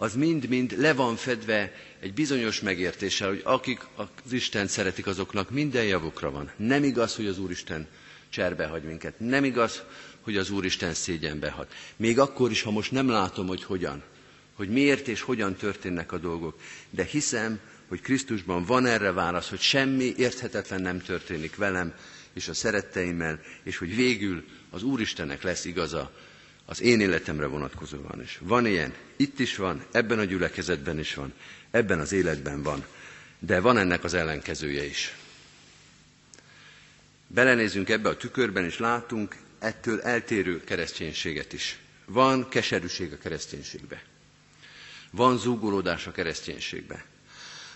az 0.00 0.14
mind-mind 0.14 0.74
le 0.78 0.92
van 0.94 1.16
fedve 1.16 1.72
egy 2.00 2.14
bizonyos 2.14 2.60
megértéssel, 2.60 3.28
hogy 3.28 3.40
akik 3.44 3.80
az 4.24 4.32
Isten 4.32 4.66
szeretik, 4.66 5.06
azoknak 5.06 5.50
minden 5.50 5.84
javukra 5.84 6.30
van. 6.30 6.50
Nem 6.56 6.84
igaz, 6.84 7.14
hogy 7.16 7.26
az 7.26 7.38
Úristen 7.38 7.86
cserbe 8.28 8.66
hagy 8.66 8.82
minket. 8.82 9.14
Nem 9.20 9.44
igaz, 9.44 9.82
hogy 10.20 10.36
az 10.36 10.50
Úristen 10.50 10.94
szégyenbe 10.94 11.50
hat. 11.50 11.72
Még 11.96 12.18
akkor 12.18 12.50
is, 12.50 12.62
ha 12.62 12.70
most 12.70 12.90
nem 12.90 13.08
látom, 13.08 13.46
hogy 13.46 13.62
hogyan, 13.64 14.02
hogy 14.54 14.68
miért 14.68 15.08
és 15.08 15.20
hogyan 15.20 15.54
történnek 15.54 16.12
a 16.12 16.18
dolgok. 16.18 16.60
De 16.90 17.04
hiszem, 17.04 17.60
hogy 17.88 18.00
Krisztusban 18.00 18.64
van 18.64 18.86
erre 18.86 19.12
válasz, 19.12 19.48
hogy 19.48 19.60
semmi 19.60 20.14
érthetetlen 20.16 20.80
nem 20.82 21.00
történik 21.00 21.56
velem 21.56 21.94
és 22.34 22.48
a 22.48 22.54
szeretteimmel, 22.54 23.40
és 23.62 23.76
hogy 23.76 23.94
végül 23.96 24.44
az 24.70 24.82
Úristennek 24.82 25.42
lesz 25.42 25.64
igaza 25.64 26.12
az 26.70 26.80
én 26.80 27.00
életemre 27.00 27.46
vonatkozóan 27.46 28.22
is. 28.22 28.38
Van 28.42 28.66
ilyen, 28.66 28.94
itt 29.16 29.38
is 29.38 29.56
van, 29.56 29.84
ebben 29.90 30.18
a 30.18 30.24
gyülekezetben 30.24 30.98
is 30.98 31.14
van, 31.14 31.32
ebben 31.70 32.00
az 32.00 32.12
életben 32.12 32.62
van, 32.62 32.84
de 33.38 33.60
van 33.60 33.78
ennek 33.78 34.04
az 34.04 34.14
ellenkezője 34.14 34.84
is. 34.84 35.16
Belenézünk 37.26 37.88
ebbe 37.88 38.08
a 38.08 38.16
tükörben, 38.16 38.64
és 38.64 38.78
látunk 38.78 39.36
ettől 39.58 40.00
eltérő 40.00 40.64
kereszténységet 40.64 41.52
is. 41.52 41.78
Van 42.04 42.48
keserűség 42.48 43.12
a 43.12 43.18
kereszténységbe. 43.18 44.02
Van 45.10 45.38
zúgolódás 45.38 46.06
a 46.06 46.10
kereszténységbe. 46.12 47.04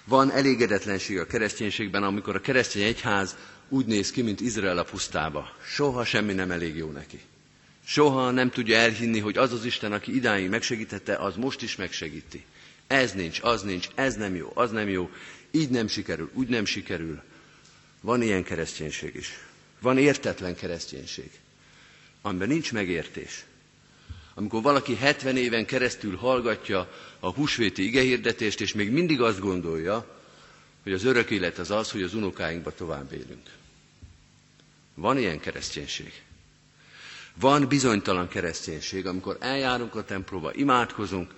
Van 0.04 0.30
elégedetlenség 0.30 1.18
a 1.18 1.26
kereszténységben, 1.26 2.02
amikor 2.02 2.34
a 2.36 2.40
keresztény 2.40 2.82
egyház 2.82 3.36
úgy 3.68 3.86
néz 3.86 4.10
ki, 4.10 4.22
mint 4.22 4.40
Izrael 4.40 4.78
a 4.78 4.84
pusztába. 4.84 5.56
Soha 5.64 6.04
semmi 6.04 6.32
nem 6.32 6.50
elég 6.50 6.76
jó 6.76 6.90
neki. 6.90 7.20
Soha 7.86 8.30
nem 8.30 8.50
tudja 8.50 8.76
elhinni, 8.76 9.18
hogy 9.18 9.36
az 9.38 9.52
az 9.52 9.64
Isten, 9.64 9.92
aki 9.92 10.14
idáig 10.14 10.48
megsegítette, 10.48 11.16
az 11.16 11.36
most 11.36 11.62
is 11.62 11.76
megsegíti. 11.76 12.44
Ez 12.86 13.12
nincs, 13.12 13.40
az 13.42 13.62
nincs, 13.62 13.88
ez 13.94 14.14
nem 14.14 14.34
jó, 14.34 14.52
az 14.54 14.70
nem 14.70 14.88
jó, 14.88 15.10
így 15.50 15.70
nem 15.70 15.86
sikerül, 15.88 16.30
úgy 16.32 16.48
nem 16.48 16.64
sikerül. 16.64 17.22
Van 18.00 18.22
ilyen 18.22 18.42
kereszténység 18.44 19.14
is. 19.14 19.30
Van 19.80 19.98
értetlen 19.98 20.54
kereszténység, 20.54 21.30
amiben 22.22 22.48
nincs 22.48 22.72
megértés. 22.72 23.44
Amikor 24.34 24.62
valaki 24.62 24.94
70 24.94 25.36
éven 25.36 25.66
keresztül 25.66 26.16
hallgatja 26.16 26.92
a 27.20 27.30
húsvéti 27.30 27.84
igehirdetést, 27.84 28.60
és 28.60 28.72
még 28.72 28.90
mindig 28.90 29.20
azt 29.20 29.40
gondolja, 29.40 30.20
hogy 30.82 30.92
az 30.92 31.04
örök 31.04 31.30
élet 31.30 31.58
az 31.58 31.70
az, 31.70 31.90
hogy 31.90 32.02
az 32.02 32.14
unokáinkba 32.14 32.74
tovább 32.74 33.12
élünk. 33.12 33.50
Van 34.94 35.18
ilyen 35.18 35.40
kereszténység. 35.40 36.22
Van 37.40 37.68
bizonytalan 37.68 38.28
kereszténység, 38.28 39.06
amikor 39.06 39.36
eljárunk 39.40 39.94
a 39.94 40.04
templomba, 40.04 40.54
imádkozunk, 40.54 41.30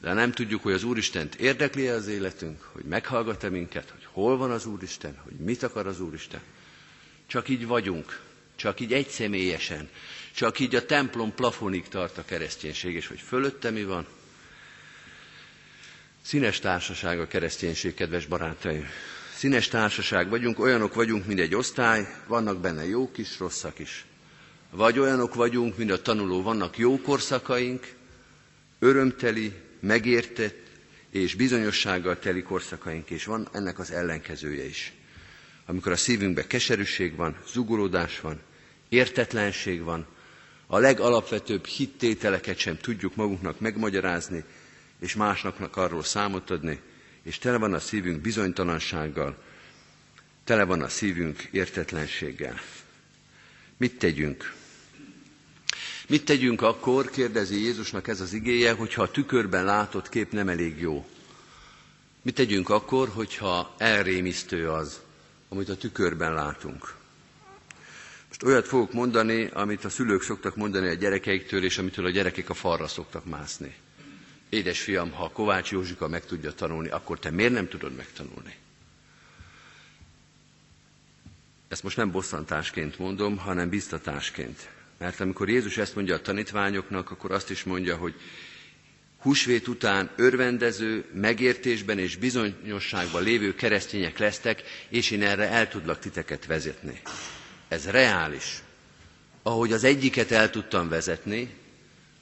de 0.00 0.12
nem 0.12 0.32
tudjuk, 0.32 0.62
hogy 0.62 0.72
az 0.72 0.84
Úristent 0.84 1.34
érdekli 1.34 1.88
az 1.88 2.06
életünk, 2.06 2.62
hogy 2.72 2.84
meghallgat-e 2.84 3.48
minket, 3.48 3.90
hogy 3.90 4.06
hol 4.12 4.36
van 4.36 4.50
az 4.50 4.66
Úristen, 4.66 5.18
hogy 5.24 5.32
mit 5.32 5.62
akar 5.62 5.86
az 5.86 6.00
Úristen. 6.00 6.40
Csak 7.26 7.48
így 7.48 7.66
vagyunk, 7.66 8.20
csak 8.56 8.80
így 8.80 8.92
egyszemélyesen, 8.92 9.88
csak 10.34 10.58
így 10.58 10.74
a 10.74 10.86
templom 10.86 11.34
plafonig 11.34 11.88
tart 11.88 12.18
a 12.18 12.24
kereszténység, 12.24 12.94
és 12.94 13.06
hogy 13.06 13.20
fölötte 13.20 13.70
mi 13.70 13.84
van. 13.84 14.06
Színes 16.22 16.58
társaság 16.58 17.20
a 17.20 17.26
kereszténység, 17.26 17.94
kedves 17.94 18.26
barátaim. 18.26 18.86
Színes 19.34 19.68
társaság 19.68 20.28
vagyunk, 20.28 20.58
olyanok 20.58 20.94
vagyunk, 20.94 21.26
mint 21.26 21.40
egy 21.40 21.54
osztály, 21.54 22.06
vannak 22.26 22.60
benne 22.60 22.86
jók 22.86 23.18
is, 23.18 23.38
rosszak 23.38 23.78
is. 23.78 24.04
Vagy 24.74 24.98
olyanok 24.98 25.34
vagyunk, 25.34 25.76
mint 25.76 25.90
a 25.90 26.02
tanuló, 26.02 26.42
vannak 26.42 26.78
jó 26.78 27.00
korszakaink, 27.00 27.94
örömteli, 28.78 29.52
megértett 29.80 30.66
és 31.10 31.34
bizonyossággal 31.34 32.18
teli 32.18 32.42
korszakaink, 32.42 33.10
és 33.10 33.24
van 33.24 33.48
ennek 33.52 33.78
az 33.78 33.90
ellenkezője 33.90 34.64
is. 34.64 34.92
Amikor 35.66 35.92
a 35.92 35.96
szívünkben 35.96 36.46
keserűség 36.46 37.16
van, 37.16 37.36
zugolódás 37.46 38.20
van, 38.20 38.40
értetlenség 38.88 39.82
van, 39.82 40.06
a 40.66 40.78
legalapvetőbb 40.78 41.64
hittételeket 41.64 42.58
sem 42.58 42.76
tudjuk 42.76 43.14
magunknak 43.14 43.60
megmagyarázni, 43.60 44.44
és 45.00 45.14
másnaknak 45.14 45.76
arról 45.76 46.02
számot 46.02 46.50
adni, 46.50 46.80
és 47.22 47.38
tele 47.38 47.58
van 47.58 47.74
a 47.74 47.78
szívünk 47.78 48.20
bizonytalansággal, 48.20 49.42
tele 50.44 50.64
van 50.64 50.82
a 50.82 50.88
szívünk 50.88 51.42
értetlenséggel. 51.50 52.60
Mit 53.76 53.98
tegyünk? 53.98 54.60
Mit 56.08 56.24
tegyünk 56.24 56.62
akkor, 56.62 57.10
kérdezi 57.10 57.60
Jézusnak 57.62 58.08
ez 58.08 58.20
az 58.20 58.32
igéje, 58.32 58.72
hogyha 58.72 59.02
a 59.02 59.10
tükörben 59.10 59.64
látott 59.64 60.08
kép 60.08 60.32
nem 60.32 60.48
elég 60.48 60.80
jó? 60.80 61.06
Mit 62.22 62.34
tegyünk 62.34 62.68
akkor, 62.68 63.08
hogyha 63.08 63.74
elrémisztő 63.78 64.70
az, 64.70 65.00
amit 65.48 65.68
a 65.68 65.76
tükörben 65.76 66.34
látunk? 66.34 66.94
Most 68.28 68.42
olyat 68.42 68.66
fogok 68.66 68.92
mondani, 68.92 69.46
amit 69.52 69.84
a 69.84 69.88
szülők 69.88 70.22
szoktak 70.22 70.56
mondani 70.56 70.88
a 70.88 70.94
gyerekeiktől, 70.94 71.64
és 71.64 71.78
amitől 71.78 72.06
a 72.06 72.10
gyerekek 72.10 72.48
a 72.48 72.54
falra 72.54 72.86
szoktak 72.88 73.24
mászni. 73.24 73.74
Édes 74.48 74.80
fiam, 74.80 75.10
ha 75.12 75.30
Kovács 75.30 75.70
Józsika 75.70 76.08
meg 76.08 76.24
tudja 76.24 76.52
tanulni, 76.52 76.88
akkor 76.88 77.18
te 77.18 77.30
miért 77.30 77.52
nem 77.52 77.68
tudod 77.68 77.94
megtanulni? 77.94 78.56
Ezt 81.68 81.82
most 81.82 81.96
nem 81.96 82.10
bosszantásként 82.10 82.98
mondom, 82.98 83.36
hanem 83.38 83.68
biztatásként. 83.68 84.68
Mert 85.02 85.20
amikor 85.20 85.48
Jézus 85.48 85.76
ezt 85.76 85.94
mondja 85.94 86.14
a 86.14 86.20
tanítványoknak, 86.20 87.10
akkor 87.10 87.32
azt 87.32 87.50
is 87.50 87.64
mondja, 87.64 87.96
hogy 87.96 88.14
húsvét 89.18 89.68
után 89.68 90.10
örvendező, 90.16 91.04
megértésben 91.14 91.98
és 91.98 92.16
bizonyosságban 92.16 93.22
lévő 93.22 93.54
keresztények 93.54 94.18
lesztek, 94.18 94.62
és 94.88 95.10
én 95.10 95.22
erre 95.22 95.48
el 95.48 95.68
tudlak 95.68 95.98
titeket 95.98 96.46
vezetni. 96.46 97.00
Ez 97.68 97.86
reális. 97.90 98.62
Ahogy 99.42 99.72
az 99.72 99.84
egyiket 99.84 100.30
el 100.30 100.50
tudtam 100.50 100.88
vezetni, 100.88 101.54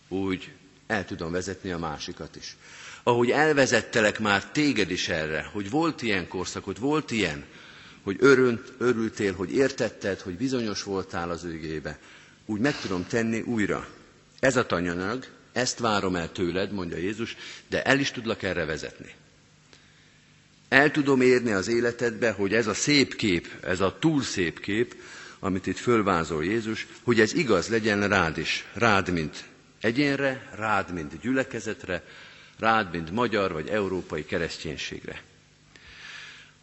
úgy 0.08 0.50
el 0.86 1.04
tudom 1.04 1.32
vezetni 1.32 1.70
a 1.70 1.78
másikat 1.78 2.36
is. 2.36 2.56
Ahogy 3.02 3.30
elvezettelek 3.30 4.18
már 4.18 4.44
téged 4.50 4.90
is 4.90 5.08
erre, 5.08 5.48
hogy 5.52 5.70
volt 5.70 6.02
ilyen 6.02 6.28
korszakot, 6.28 6.78
volt 6.78 7.10
ilyen, 7.10 7.44
hogy 8.02 8.16
örönt, 8.20 8.72
örültél, 8.78 9.34
hogy 9.34 9.54
értetted, 9.54 10.20
hogy 10.20 10.36
bizonyos 10.36 10.82
voltál 10.82 11.30
az 11.30 11.44
őgébe, 11.44 11.98
úgy 12.50 12.60
meg 12.60 12.80
tudom 12.80 13.06
tenni 13.06 13.40
újra. 13.40 13.88
Ez 14.40 14.56
a 14.56 14.66
tanyanyag, 14.66 15.26
ezt 15.52 15.78
várom 15.78 16.16
el 16.16 16.32
tőled, 16.32 16.72
mondja 16.72 16.96
Jézus, 16.96 17.36
de 17.68 17.82
el 17.82 17.98
is 17.98 18.10
tudlak 18.10 18.42
erre 18.42 18.64
vezetni. 18.64 19.14
El 20.68 20.90
tudom 20.90 21.20
érni 21.20 21.52
az 21.52 21.68
életedbe, 21.68 22.30
hogy 22.30 22.54
ez 22.54 22.66
a 22.66 22.74
szép 22.74 23.16
kép, 23.16 23.48
ez 23.62 23.80
a 23.80 23.96
túl 23.98 24.22
szép 24.22 24.60
kép, 24.60 24.94
amit 25.38 25.66
itt 25.66 25.78
fölvázol 25.78 26.44
Jézus, 26.44 26.86
hogy 27.02 27.20
ez 27.20 27.32
igaz 27.32 27.68
legyen 27.68 28.08
rád 28.08 28.38
is, 28.38 28.64
rád, 28.72 29.12
mint 29.12 29.44
egyénre, 29.80 30.50
rád, 30.54 30.92
mint 30.92 31.20
gyülekezetre, 31.20 32.04
rád, 32.58 32.92
mint 32.92 33.10
magyar 33.10 33.52
vagy 33.52 33.68
európai 33.68 34.24
kereszténységre. 34.24 35.22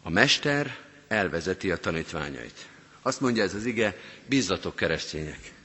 A 0.02 0.10
mester 0.10 0.76
elvezeti 1.08 1.70
a 1.70 1.76
tanítványait. 1.76 2.66
Azt 3.02 3.20
mondja 3.20 3.42
ez 3.42 3.54
az 3.54 3.64
ige, 3.64 3.96
bízzatok 4.26 4.76
keresztények 4.76 5.56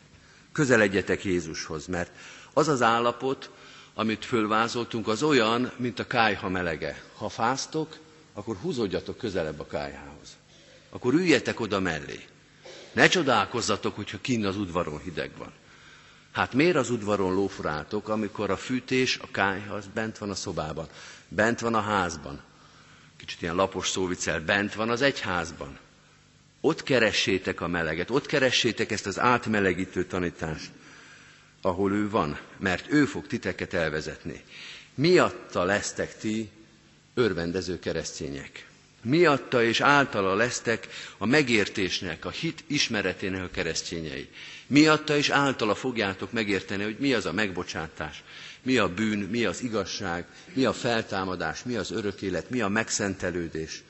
közeledjetek 0.53 1.23
Jézushoz, 1.23 1.85
mert 1.85 2.11
az 2.53 2.67
az 2.67 2.81
állapot, 2.81 3.49
amit 3.93 4.25
fölvázoltunk, 4.25 5.07
az 5.07 5.23
olyan, 5.23 5.71
mint 5.77 5.99
a 5.99 6.07
kájha 6.07 6.49
melege. 6.49 7.03
Ha 7.15 7.29
fáztok, 7.29 7.97
akkor 8.33 8.55
húzódjatok 8.61 9.17
közelebb 9.17 9.59
a 9.59 9.67
kájhához. 9.67 10.37
Akkor 10.89 11.13
üljetek 11.13 11.59
oda 11.59 11.79
mellé. 11.79 12.19
Ne 12.93 13.07
csodálkozzatok, 13.07 13.95
hogyha 13.95 14.17
kinn 14.21 14.45
az 14.45 14.57
udvaron 14.57 14.99
hideg 14.99 15.31
van. 15.37 15.51
Hát 16.31 16.53
miért 16.53 16.75
az 16.75 16.89
udvaron 16.89 17.33
lóforáltok, 17.33 18.07
amikor 18.09 18.49
a 18.49 18.57
fűtés, 18.57 19.17
a 19.21 19.27
kájha, 19.31 19.75
az 19.75 19.85
bent 19.93 20.17
van 20.17 20.29
a 20.29 20.35
szobában, 20.35 20.87
bent 21.27 21.59
van 21.59 21.73
a 21.75 21.81
házban. 21.81 22.41
Kicsit 23.17 23.41
ilyen 23.41 23.55
lapos 23.55 23.89
szóvicel, 23.89 24.39
bent 24.41 24.73
van 24.73 24.89
az 24.89 25.01
egyházban. 25.01 25.77
Ott 26.65 26.83
keressétek 26.83 27.61
a 27.61 27.67
meleget, 27.67 28.09
ott 28.09 28.25
keressétek 28.25 28.91
ezt 28.91 29.05
az 29.05 29.19
átmelegítő 29.19 30.05
tanítást, 30.05 30.71
ahol 31.61 31.91
ő 31.93 32.09
van, 32.09 32.39
mert 32.59 32.91
ő 32.91 33.05
fog 33.05 33.27
titeket 33.27 33.73
elvezetni. 33.73 34.41
Miatta 34.95 35.63
lesztek 35.63 36.17
ti 36.17 36.49
örvendező 37.13 37.79
keresztények. 37.79 38.67
Miatta 39.01 39.63
és 39.63 39.81
általa 39.81 40.33
lesztek 40.35 40.87
a 41.17 41.25
megértésnek, 41.25 42.25
a 42.25 42.29
hit 42.29 42.63
ismeretének 42.67 43.43
a 43.43 43.49
keresztényei. 43.51 44.29
Miatta 44.67 45.17
és 45.17 45.29
általa 45.29 45.75
fogjátok 45.75 46.31
megérteni, 46.31 46.83
hogy 46.83 46.97
mi 46.99 47.13
az 47.13 47.25
a 47.25 47.31
megbocsátás, 47.33 48.23
mi 48.61 48.77
a 48.77 48.93
bűn, 48.93 49.19
mi 49.19 49.45
az 49.45 49.61
igazság, 49.61 50.25
mi 50.53 50.65
a 50.65 50.73
feltámadás, 50.73 51.63
mi 51.63 51.75
az 51.75 51.91
örök 51.91 52.21
élet, 52.21 52.49
mi 52.49 52.61
a 52.61 52.67
megszentelődés. 52.67 53.83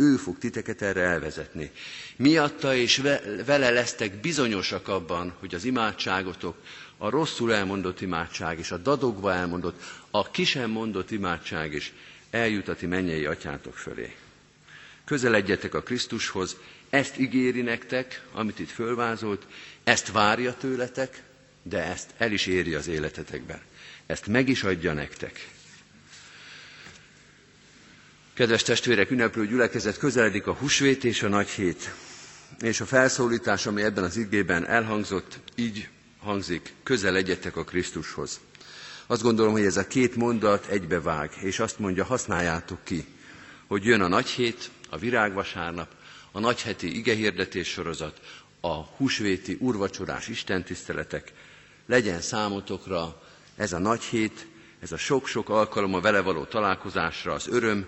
Ő 0.00 0.16
fog 0.16 0.38
titeket 0.38 0.82
erre 0.82 1.00
elvezetni. 1.00 1.70
Miatta 2.16 2.74
és 2.74 3.02
vele 3.46 3.70
lesztek 3.70 4.20
bizonyosak 4.20 4.88
abban, 4.88 5.34
hogy 5.38 5.54
az 5.54 5.64
imádságotok, 5.64 6.56
a 6.98 7.08
rosszul 7.10 7.54
elmondott 7.54 8.00
imádság 8.00 8.58
és 8.58 8.70
a 8.70 8.76
dadogva 8.76 9.32
elmondott, 9.32 9.82
a 10.10 10.30
ki 10.30 10.58
mondott 10.66 11.10
imádság 11.10 11.72
is 11.74 11.92
eljut 12.30 12.68
a 12.68 12.74
ti 12.74 12.86
mennyei 12.86 13.24
atyátok 13.26 13.74
fölé. 13.76 14.14
Közeledjetek 15.04 15.74
a 15.74 15.82
Krisztushoz, 15.82 16.56
ezt 16.90 17.18
ígéri 17.18 17.60
nektek, 17.62 18.22
amit 18.32 18.58
itt 18.58 18.70
fölvázolt, 18.70 19.46
ezt 19.84 20.12
várja 20.12 20.54
tőletek, 20.54 21.22
de 21.62 21.84
ezt 21.84 22.10
el 22.16 22.32
is 22.32 22.46
éri 22.46 22.74
az 22.74 22.86
életetekben. 22.88 23.60
Ezt 24.06 24.26
meg 24.26 24.48
is 24.48 24.62
adja 24.62 24.92
nektek. 24.92 25.48
Kedves 28.38 28.62
testvérek, 28.62 29.10
ünneplő 29.10 29.46
gyülekezet, 29.46 29.98
közeledik 29.98 30.46
a 30.46 30.52
húsvét 30.52 31.04
és 31.04 31.22
a 31.22 31.28
nagy 31.28 31.48
hét. 31.48 31.94
És 32.60 32.80
a 32.80 32.86
felszólítás, 32.86 33.66
ami 33.66 33.82
ebben 33.82 34.04
az 34.04 34.16
igében 34.16 34.66
elhangzott, 34.66 35.38
így 35.54 35.88
hangzik, 36.18 36.72
közel 36.82 37.16
egyetek 37.16 37.56
a 37.56 37.64
Krisztushoz. 37.64 38.40
Azt 39.06 39.22
gondolom, 39.22 39.52
hogy 39.52 39.64
ez 39.64 39.76
a 39.76 39.86
két 39.86 40.16
mondat 40.16 40.66
egybevág, 40.66 41.30
és 41.40 41.58
azt 41.58 41.78
mondja, 41.78 42.04
használjátok 42.04 42.78
ki, 42.84 43.04
hogy 43.66 43.84
jön 43.84 44.00
a 44.00 44.08
nagy 44.08 44.28
hét, 44.28 44.70
a 44.90 44.98
virágvasárnap, 44.98 45.88
a 46.32 46.40
nagyheti 46.40 46.96
igehirdetés 46.96 47.68
sorozat, 47.68 48.20
a 48.60 48.74
húsvéti 48.74 49.56
urvacsorás 49.60 50.28
istentiszteletek, 50.28 51.32
legyen 51.86 52.20
számotokra 52.20 53.22
ez 53.56 53.72
a 53.72 53.78
nagy 53.78 54.02
hét, 54.02 54.46
ez 54.80 54.92
a 54.92 54.96
sok-sok 54.96 55.48
alkalom 55.48 55.94
a 55.94 56.00
vele 56.00 56.20
való 56.20 56.44
találkozásra, 56.44 57.32
az 57.32 57.48
öröm, 57.48 57.86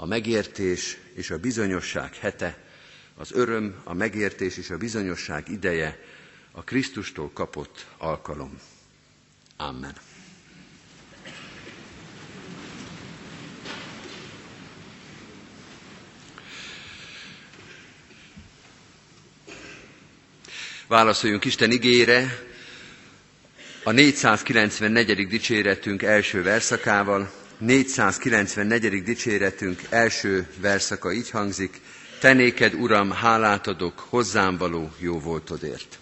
a 0.00 0.06
megértés 0.06 0.96
és 1.14 1.30
a 1.30 1.38
bizonyosság 1.38 2.14
hete, 2.14 2.58
az 3.16 3.32
öröm, 3.32 3.74
a 3.84 3.94
megértés 3.94 4.56
és 4.56 4.70
a 4.70 4.76
bizonyosság 4.76 5.48
ideje, 5.48 5.98
a 6.52 6.62
Krisztustól 6.64 7.30
kapott 7.32 7.86
alkalom. 7.96 8.58
Amen. 9.56 9.92
Válaszoljunk 20.86 21.44
Isten 21.44 21.70
igére 21.70 22.46
a 23.84 23.90
494. 23.90 25.26
dicséretünk 25.26 26.02
első 26.02 26.42
verszakával, 26.42 27.37
494. 27.58 29.02
dicséretünk 29.02 29.82
első 29.90 30.46
verszaka 30.60 31.12
így 31.12 31.30
hangzik, 31.30 31.80
Te 32.20 32.32
néked, 32.32 32.74
Uram, 32.74 33.10
hálát 33.10 33.66
adok 33.66 33.98
hozzám 33.98 34.56
való 34.56 34.90
jó 34.98 35.18
voltodért. 35.20 35.98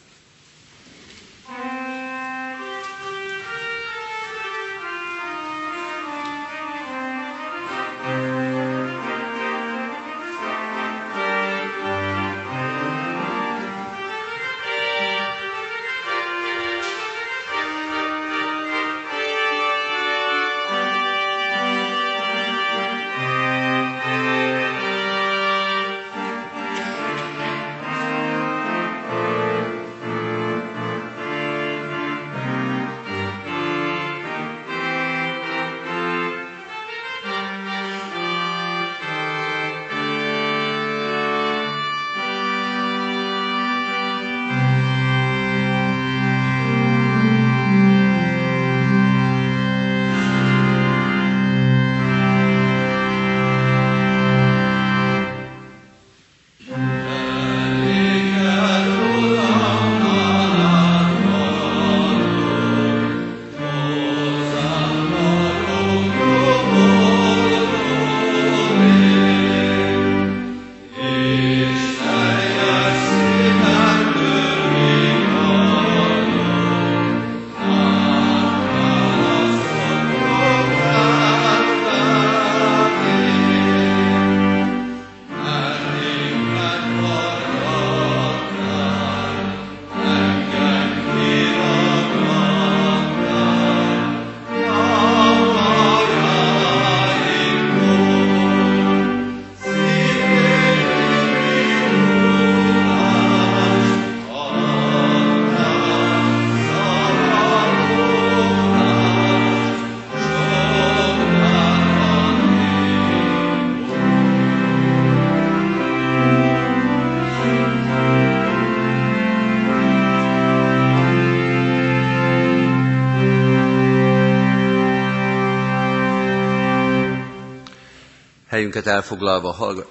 Helyünket 128.66 128.92
elfoglalva 128.94 129.86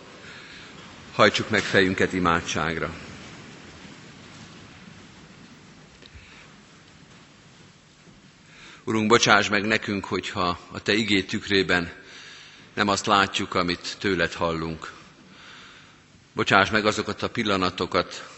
hajtsuk 1.14 1.50
meg 1.50 1.62
fejünket 1.62 2.14
imádságra. 2.14 2.94
Urunk, 8.84 9.08
bocsáss 9.08 9.50
meg 9.50 9.66
nekünk, 9.66 10.06
hogyha 10.06 10.60
a 10.72 10.82
Te 10.82 10.94
igé 10.94 11.22
tükrében 11.22 11.92
nem 12.74 12.88
azt 12.88 13.06
látjuk, 13.06 13.54
amit 13.54 13.96
tőled 14.00 14.34
hallunk. 14.34 14.92
Bocsáss 16.34 16.70
meg 16.70 16.86
azokat 16.86 17.22
a 17.24 17.30
pillanatokat, 17.30 18.30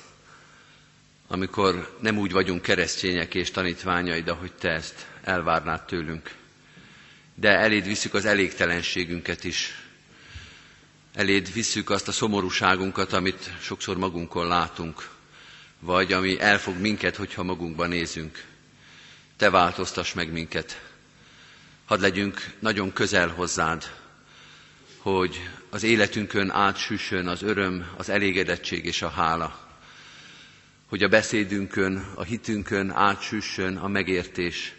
amikor 1.27 1.97
nem 2.01 2.17
úgy 2.17 2.31
vagyunk 2.31 2.61
keresztények 2.61 3.35
és 3.35 3.51
tanítványaid, 3.51 4.27
ahogy 4.27 4.51
Te 4.53 4.69
ezt 4.69 5.07
elvárnád 5.23 5.85
tőlünk. 5.85 6.31
De 7.35 7.49
eléd 7.49 7.85
visszük 7.85 8.13
az 8.13 8.25
elégtelenségünket 8.25 9.43
is. 9.43 9.86
Eléd 11.17 11.53
visszük 11.53 11.89
azt 11.89 12.07
a 12.07 12.11
szomorúságunkat, 12.11 13.13
amit 13.13 13.51
sokszor 13.61 13.97
magunkon 13.97 14.47
látunk, 14.47 15.09
vagy 15.79 16.13
ami 16.13 16.39
elfog 16.39 16.77
minket, 16.79 17.15
hogyha 17.15 17.43
magunkba 17.43 17.85
nézünk. 17.85 18.43
Te 19.37 19.49
változtass 19.49 20.13
meg 20.13 20.31
minket. 20.31 20.81
Hadd 21.85 22.01
legyünk 22.01 22.53
nagyon 22.59 22.93
közel 22.93 23.27
hozzád, 23.27 23.91
hogy 24.97 25.49
az 25.69 25.83
életünkön 25.83 26.49
átsüssön 26.49 27.27
az 27.27 27.41
öröm, 27.41 27.87
az 27.97 28.09
elégedettség 28.09 28.85
és 28.85 29.01
a 29.01 29.09
hála. 29.09 29.77
Hogy 30.87 31.03
a 31.03 31.07
beszédünkön, 31.07 32.05
a 32.15 32.23
hitünkön 32.23 32.91
átsüssön 32.91 33.77
a 33.77 33.87
megértés, 33.87 34.73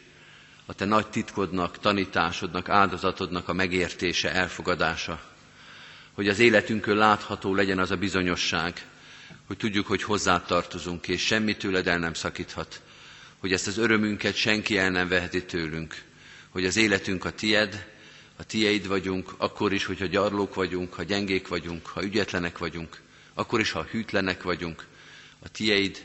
a 0.67 0.75
te 0.75 0.85
nagy 0.85 1.07
titkodnak, 1.07 1.79
tanításodnak, 1.79 2.69
áldozatodnak 2.69 3.49
a 3.49 3.53
megértése, 3.53 4.33
elfogadása. 4.33 5.37
Hogy 6.19 6.29
az 6.29 6.39
életünkön 6.39 6.97
látható 6.97 7.55
legyen 7.55 7.79
az 7.79 7.91
a 7.91 7.97
bizonyosság, 7.97 8.87
hogy 9.47 9.57
tudjuk, 9.57 9.87
hogy 9.87 10.03
hozzá 10.03 10.43
tartozunk, 10.43 11.09
és 11.09 11.27
semmi 11.27 11.57
tőled 11.57 11.87
el 11.87 11.99
nem 11.99 12.15
szakíthat. 12.15 12.81
Hogy 13.39 13.53
ezt 13.53 13.67
az 13.67 13.79
örömünket 13.79 14.35
senki 14.35 14.79
el 14.79 14.91
nem 14.91 15.09
veheti 15.09 15.45
tőlünk. 15.45 16.03
Hogy 16.49 16.65
az 16.67 16.77
életünk 16.77 17.25
a 17.25 17.31
tied, 17.31 17.87
a 18.37 18.45
tieid 18.45 18.87
vagyunk, 18.87 19.35
akkor 19.37 19.73
is, 19.73 19.85
hogyha 19.85 20.07
gyarlók 20.07 20.55
vagyunk, 20.55 20.95
ha 20.95 21.03
gyengék 21.03 21.49
vagyunk, 21.49 21.87
ha 21.87 22.05
ügyetlenek 22.05 22.59
vagyunk, 22.59 23.01
akkor 23.35 23.61
is, 23.61 23.71
ha 23.71 23.83
hűtlenek 23.83 24.43
vagyunk, 24.43 24.87
a 25.39 25.49
tieid, 25.49 26.05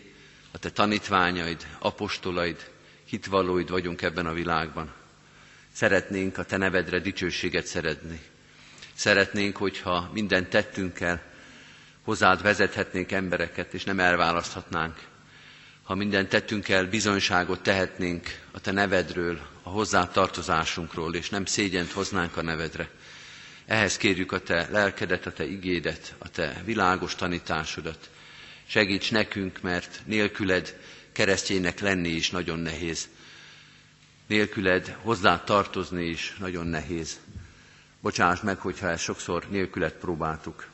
a 0.51 0.57
te 0.57 0.69
tanítványaid, 0.69 1.67
apostolaid, 1.79 2.71
hitvallóid 3.05 3.69
vagyunk 3.69 4.01
ebben 4.01 4.25
a 4.25 4.33
világban. 4.33 4.93
Szeretnénk 5.71 6.37
a 6.37 6.45
te 6.45 6.57
nevedre 6.57 6.99
dicsőséget 6.99 7.65
szeretni. 7.65 8.31
Szeretnénk, 8.95 9.57
hogyha 9.57 10.09
minden 10.13 10.49
tettünkkel 10.49 11.21
hozzád 12.03 12.41
vezethetnénk 12.41 13.11
embereket, 13.11 13.73
és 13.73 13.83
nem 13.83 13.99
elválaszthatnánk. 13.99 14.97
Ha 15.83 15.95
minden 15.95 16.29
tettünkkel 16.29 16.85
bizonyságot 16.85 17.61
tehetnénk 17.63 18.39
a 18.51 18.59
te 18.59 18.71
nevedről, 18.71 19.39
a 19.63 19.69
hozzá 19.69 20.07
tartozásunkról, 20.07 21.15
és 21.15 21.29
nem 21.29 21.45
szégyent 21.45 21.91
hoznánk 21.91 22.37
a 22.37 22.41
nevedre. 22.41 22.89
Ehhez 23.65 23.97
kérjük 23.97 24.31
a 24.31 24.39
te 24.39 24.67
lelkedet, 24.71 25.25
a 25.25 25.31
te 25.31 25.45
igédet, 25.45 26.15
a 26.17 26.29
te 26.29 26.61
világos 26.65 27.15
tanításodat. 27.15 28.09
Segíts 28.67 29.11
nekünk, 29.11 29.61
mert 29.61 30.01
nélküled 30.05 30.77
keresztjének 31.11 31.79
lenni 31.79 32.09
is 32.09 32.29
nagyon 32.29 32.59
nehéz. 32.59 33.07
Nélküled 34.27 34.97
hozzá 35.01 35.43
tartozni 35.43 36.05
is 36.05 36.35
nagyon 36.39 36.67
nehéz. 36.67 37.19
Bocsáss 38.03 38.41
meg, 38.41 38.57
hogyha 38.59 38.89
ezt 38.89 39.03
sokszor 39.03 39.45
nélküled 39.49 39.91
próbáltuk. 39.91 40.67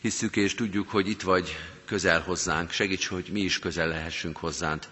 Hisszük 0.00 0.36
és 0.36 0.54
tudjuk, 0.54 0.88
hogy 0.88 1.08
itt 1.08 1.22
vagy 1.22 1.56
közel 1.84 2.20
hozzánk. 2.20 2.70
Segíts, 2.70 3.06
hogy 3.06 3.28
mi 3.32 3.40
is 3.40 3.58
közel 3.58 3.88
lehessünk 3.88 4.36
hozzád. 4.36 4.88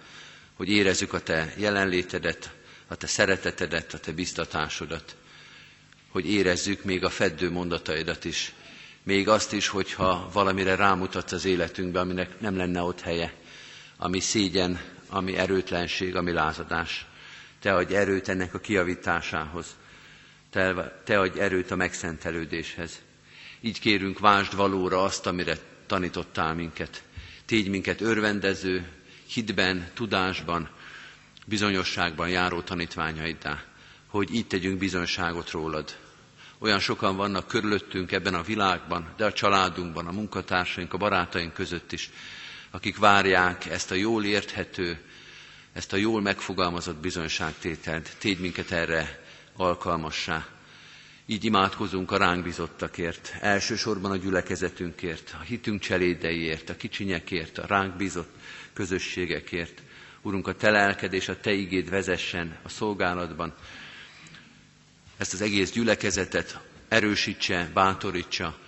Hogy 0.57 0.69
érezzük 0.71 1.13
a 1.13 1.21
te 1.21 1.55
jelenlétedet, 1.57 2.51
a 2.87 2.95
te 2.95 3.07
szeretetedet, 3.07 3.95
a 3.95 3.99
te 3.99 4.13
biztatásodat. 4.13 5.17
Hogy 6.09 6.31
érezzük 6.31 6.85
még 6.85 7.05
a 7.05 7.11
feddő 7.11 7.51
mondataidat 7.51 8.25
is. 8.25 8.53
Még 9.03 9.29
azt 9.29 9.53
is, 9.53 9.69
hogyha 9.69 10.31
valamire 10.33 10.75
rámutatsz 10.75 11.33
az 11.33 11.45
életünkbe, 11.45 12.01
aminek 12.01 12.41
nem 12.41 12.57
lenne 12.57 12.81
ott 12.83 13.01
helye 13.01 13.33
ami 13.97 14.21
szégyen, 14.21 14.81
ami 15.09 15.37
erőtlenség, 15.37 16.17
ami 16.17 16.33
lázadás. 16.33 17.07
Te 17.61 17.75
adj 17.75 17.95
erőt 17.95 18.29
ennek 18.29 18.55
a 18.55 18.59
kiavításához. 18.59 19.67
Te, 20.55 21.01
te 21.05 21.19
adj 21.21 21.41
erőt 21.41 21.71
a 21.71 21.77
megszentelődéshez. 21.77 23.03
Így 23.61 23.81
kérünk, 23.81 24.19
vásd 24.19 24.57
valóra 24.57 25.03
azt, 25.03 25.27
amire 25.27 25.57
tanítottál 25.87 26.55
minket. 26.55 27.03
Tégy 27.45 27.69
minket 27.69 28.01
örvendező, 28.01 28.89
hitben, 29.27 29.91
tudásban, 29.95 30.69
bizonyosságban 31.47 32.29
járó 32.29 32.61
tanítványaiddá, 32.61 33.63
hogy 34.07 34.35
így 34.35 34.47
tegyünk 34.47 34.79
bizonyságot 34.79 35.51
rólad. 35.51 35.97
Olyan 36.59 36.81
sokan 36.81 37.17
vannak 37.17 37.49
körülöttünk 37.49 38.13
ebben 38.13 38.35
a 38.35 38.43
világban, 38.43 39.15
de 39.17 39.25
a 39.25 39.33
családunkban, 39.33 40.07
a 40.07 40.13
munkatársaink, 40.13 40.93
a 40.93 40.97
barátaink 40.97 41.53
között 41.53 41.93
is, 41.93 42.11
akik 42.71 42.97
várják 42.99 43.67
ezt 43.67 43.91
a 43.91 43.95
jól 43.95 44.25
érthető, 44.25 44.99
ezt 45.73 45.93
a 45.93 45.97
jól 45.97 46.21
megfogalmazott 46.21 46.97
bizonyságtételt. 46.97 48.17
Tégy 48.19 48.39
minket 48.41 48.71
erre 48.71 49.23
alkalmassá. 49.57 50.47
Így 51.27 51.45
imádkozunk 51.45 52.11
a 52.11 52.17
ránk 52.17 52.45
bizottakért, 52.45 53.37
elsősorban 53.41 54.11
a 54.11 54.17
gyülekezetünkért, 54.17 55.35
a 55.39 55.43
hitünk 55.43 55.81
cselédeiért, 55.81 56.71
a 56.71 56.77
kicsinyekért, 56.77 57.59
a 57.59 57.67
ránk 57.67 57.97
bizott 57.97 58.31
közösségekért. 58.73 59.83
Urunk, 60.23 60.47
a 60.49 60.55
Te 60.55 60.71
lelked 60.71 61.13
és 61.13 61.29
a 61.29 61.41
Te 61.41 61.53
igéd 61.53 61.89
vezessen 61.91 62.59
a 62.63 62.69
szolgálatban. 62.69 63.55
Ezt 65.17 65.33
az 65.33 65.41
egész 65.41 65.71
gyülekezetet 65.73 66.59
erősítse, 66.89 67.71
bátorítsa 67.75 68.59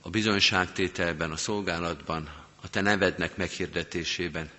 a 0.00 0.10
bizonyságtételben, 0.10 1.30
a 1.30 1.36
szolgálatban, 1.36 2.28
a 2.62 2.68
Te 2.70 2.80
nevednek 2.80 3.36
meghirdetésében. 3.36 4.50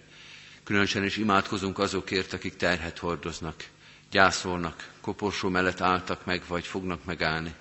Különösen 0.63 1.03
is 1.03 1.17
imádkozunk 1.17 1.79
azokért, 1.79 2.33
akik 2.33 2.55
terhet 2.55 2.97
hordoznak, 2.97 3.63
gyászolnak, 4.13 4.89
koporsó 5.01 5.49
mellett 5.49 5.81
álltak 5.81 6.25
meg, 6.25 6.41
vagy 6.47 6.65
fognak 6.67 7.05
megállni. 7.05 7.53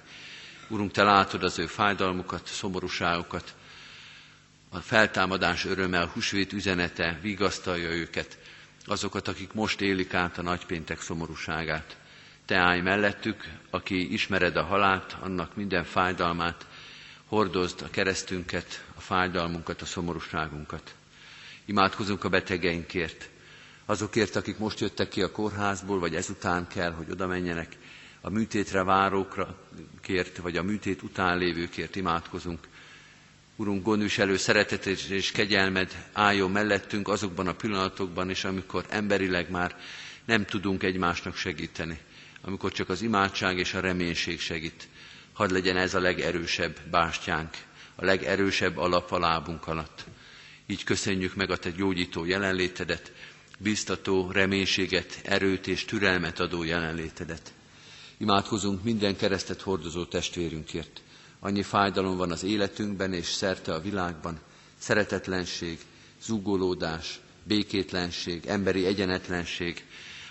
Urunk, 0.68 0.90
Te 0.92 1.03
látod 1.03 1.42
az 1.42 1.59
ő 1.59 1.66
fájdalmukat, 1.66 2.46
szomorúságukat, 2.46 3.55
a 4.70 4.78
feltámadás 4.78 5.64
öröme, 5.64 6.00
a 6.00 6.07
húsvét 6.07 6.53
üzenete 6.53 7.18
vigasztalja 7.22 7.90
őket, 7.90 8.38
azokat, 8.86 9.28
akik 9.28 9.53
most 9.53 9.80
élik 9.80 10.14
át 10.14 10.38
a 10.38 10.42
nagypéntek 10.42 11.00
szomorúságát. 11.00 11.96
Te 12.46 12.57
állj 12.57 12.80
mellettük, 12.80 13.48
aki 13.70 14.12
ismered 14.12 14.57
a 14.57 14.62
halált, 14.64 15.16
annak 15.20 15.57
minden 15.57 15.84
fájdalmát, 15.84 16.66
hordozd 17.26 17.82
a 17.82 17.90
keresztünket, 17.90 18.84
a 18.94 19.00
fájdalmunkat, 19.00 19.82
a 19.82 19.86
szomorúságunkat. 19.86 20.94
Imádkozunk 21.64 22.24
a 22.24 22.28
betegeinkért, 22.28 23.28
azokért, 23.87 24.37
akik 24.37 24.59
most 24.59 24.80
jöttek 24.80 25.09
ki 25.09 25.22
a 25.22 25.30
kórházból, 25.33 25.99
vagy 25.99 26.14
ezután 26.14 26.66
kell, 26.68 26.93
hogy 26.93 27.11
oda 27.11 27.26
menjenek, 27.26 27.76
a 28.20 28.30
műtétre 28.30 28.83
várókra 28.83 29.59
kért, 30.01 30.37
vagy 30.37 30.57
a 30.57 30.62
műtét 30.62 31.03
után 31.03 31.39
lévőkért 31.39 31.97
imádkozunk. 31.97 32.68
Urunk, 33.57 33.83
gondviselő 33.85 34.37
szereteted 34.37 34.99
és 35.11 35.30
kegyelmed 35.33 36.09
álljon 36.12 36.51
mellettünk 36.51 37.09
azokban 37.09 37.47
a 37.47 37.55
pillanatokban 37.55 38.30
is, 38.30 38.45
amikor 38.45 38.85
emberileg 38.89 39.51
már 39.51 39.76
nem 40.24 40.45
tudunk 40.45 40.83
egymásnak 40.83 41.37
segíteni, 41.37 41.99
amikor 42.43 42.72
csak 42.72 42.89
az 42.89 43.03
imádság 43.03 43.59
és 43.59 43.74
a 43.74 43.80
reménység 43.80 44.41
segít. 44.41 44.89
Hadd 45.33 45.53
legyen 45.53 45.76
ez 45.76 45.95
a 45.95 46.01
legerősebb 46.01 46.76
bástyánk, 46.91 47.57
a 47.95 48.05
legerősebb 48.05 48.76
alap 48.76 49.12
a 49.12 49.18
lábunk 49.18 49.66
alatt. 49.66 50.05
Így 50.66 50.85
köszönjük 50.85 51.35
meg 51.35 51.51
a 51.51 51.57
Te 51.57 51.70
gyógyító 51.70 52.24
jelenlétedet, 52.24 53.12
biztató 53.62 54.30
reménységet, 54.30 55.20
erőt 55.24 55.66
és 55.66 55.84
türelmet 55.84 56.40
adó 56.40 56.62
jelenlétedet. 56.62 57.52
Imádkozunk 58.16 58.82
minden 58.82 59.16
keresztet 59.16 59.60
hordozó 59.60 60.04
testvérünkért. 60.04 61.02
Annyi 61.40 61.62
fájdalom 61.62 62.16
van 62.16 62.30
az 62.30 62.42
életünkben 62.42 63.12
és 63.12 63.26
szerte 63.26 63.74
a 63.74 63.80
világban, 63.80 64.40
szeretetlenség, 64.78 65.78
zúgolódás, 66.22 67.20
békétlenség, 67.44 68.46
emberi 68.46 68.86
egyenetlenség, 68.86 69.84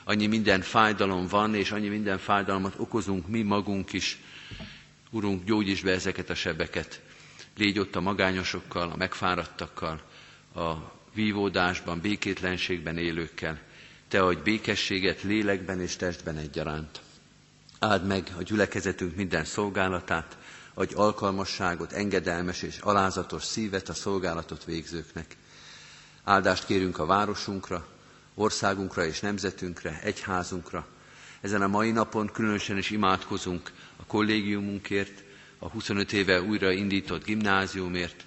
annyi 0.03 0.27
minden 0.27 0.61
fájdalom 0.61 1.27
van, 1.27 1.55
és 1.55 1.71
annyi 1.71 1.88
minden 1.88 2.17
fájdalmat 2.17 2.73
okozunk 2.77 3.27
mi 3.27 3.41
magunk 3.41 3.93
is, 3.93 4.19
Urunk, 5.13 5.43
gyógyíts 5.43 5.84
be 5.84 5.91
ezeket 5.91 6.29
a 6.29 6.36
sebeket. 6.36 7.01
Légy 7.57 7.79
ott 7.79 7.95
a 7.95 8.01
magányosokkal, 8.01 8.89
a 8.89 8.95
megfáradtakkal, 8.95 10.01
a 10.55 10.71
vívódásban, 11.14 11.99
békétlenségben 11.99 12.97
élőkkel. 12.97 13.59
Te 14.07 14.24
adj 14.24 14.41
békességet 14.43 15.22
lélekben 15.24 15.82
és 15.82 15.95
testben 15.95 16.38
egyaránt. 16.38 17.01
Áld 17.80 18.05
meg 18.07 18.34
a 18.38 18.41
gyülekezetünk 18.43 19.16
minden 19.16 19.45
szolgálatát, 19.45 20.38
adj 20.74 20.93
alkalmasságot, 20.93 21.91
engedelmes 21.91 22.62
és 22.62 22.78
alázatos 22.80 23.43
szívet 23.43 23.89
a 23.89 23.93
szolgálatot 23.93 24.66
végzőknek. 24.66 25.36
Áldást 26.24 26.66
kérünk 26.66 26.97
a 26.99 27.05
városunkra, 27.05 27.88
országunkra 28.36 29.05
és 29.05 29.20
nemzetünkre, 29.20 29.99
egyházunkra. 30.03 30.88
Ezen 31.41 31.62
a 31.62 31.68
mai 31.68 31.91
napon 31.91 32.28
különösen 32.34 32.78
is 32.78 32.89
imádkozunk 32.89 33.72
a 33.95 34.05
kollégiumunkért, 34.05 35.24
a 35.59 35.70
25 35.70 36.14
éve 36.14 36.41
újra 36.41 36.72
indított 36.72 37.24
gimnáziumért, 37.26 38.26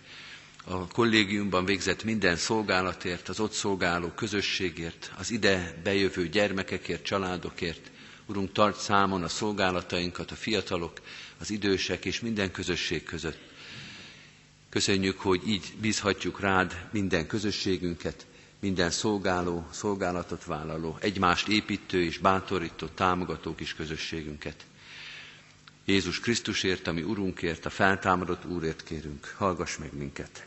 a 0.65 0.87
kollégiumban 0.87 1.65
végzett 1.65 2.05
minden 2.05 2.37
szolgálatért, 2.37 3.29
az 3.29 3.41
ott 3.41 3.53
szolgáló 3.53 4.09
közösségért, 4.09 5.13
az 5.19 5.31
ide 5.31 5.81
bejövő 5.83 6.29
gyermekekért, 6.29 7.03
családokért. 7.05 7.91
Urunk, 8.27 8.53
tart 8.53 8.79
számon 8.81 9.23
a 9.23 9.29
szolgálatainkat, 9.29 10.31
a 10.31 10.35
fiatalok, 10.35 11.01
az 11.39 11.51
idősek 11.51 12.05
és 12.05 12.21
minden 12.21 12.51
közösség 12.51 13.03
között. 13.05 13.39
Köszönjük, 14.69 15.21
hogy 15.21 15.49
így 15.49 15.73
bízhatjuk 15.81 16.41
rád 16.41 16.89
minden 16.93 17.27
közösségünket, 17.27 18.27
minden 18.61 18.91
szolgáló, 18.91 19.67
szolgálatot 19.71 20.45
vállaló, 20.45 20.97
egymást 21.01 21.49
építő 21.49 22.03
és 22.03 22.19
bátorító, 22.19 22.87
támogató 22.87 23.55
kis 23.55 23.75
közösségünket. 23.75 24.65
Jézus 25.85 26.21
Krisztusért, 26.21 26.87
ami 26.87 27.03
Urunkért, 27.03 27.67
a 27.67 27.71
feltámadott 27.71 28.45
Úrért 28.45 28.83
kérünk, 28.83 29.35
hallgass 29.37 29.77
meg 29.77 29.97
minket. 29.97 30.47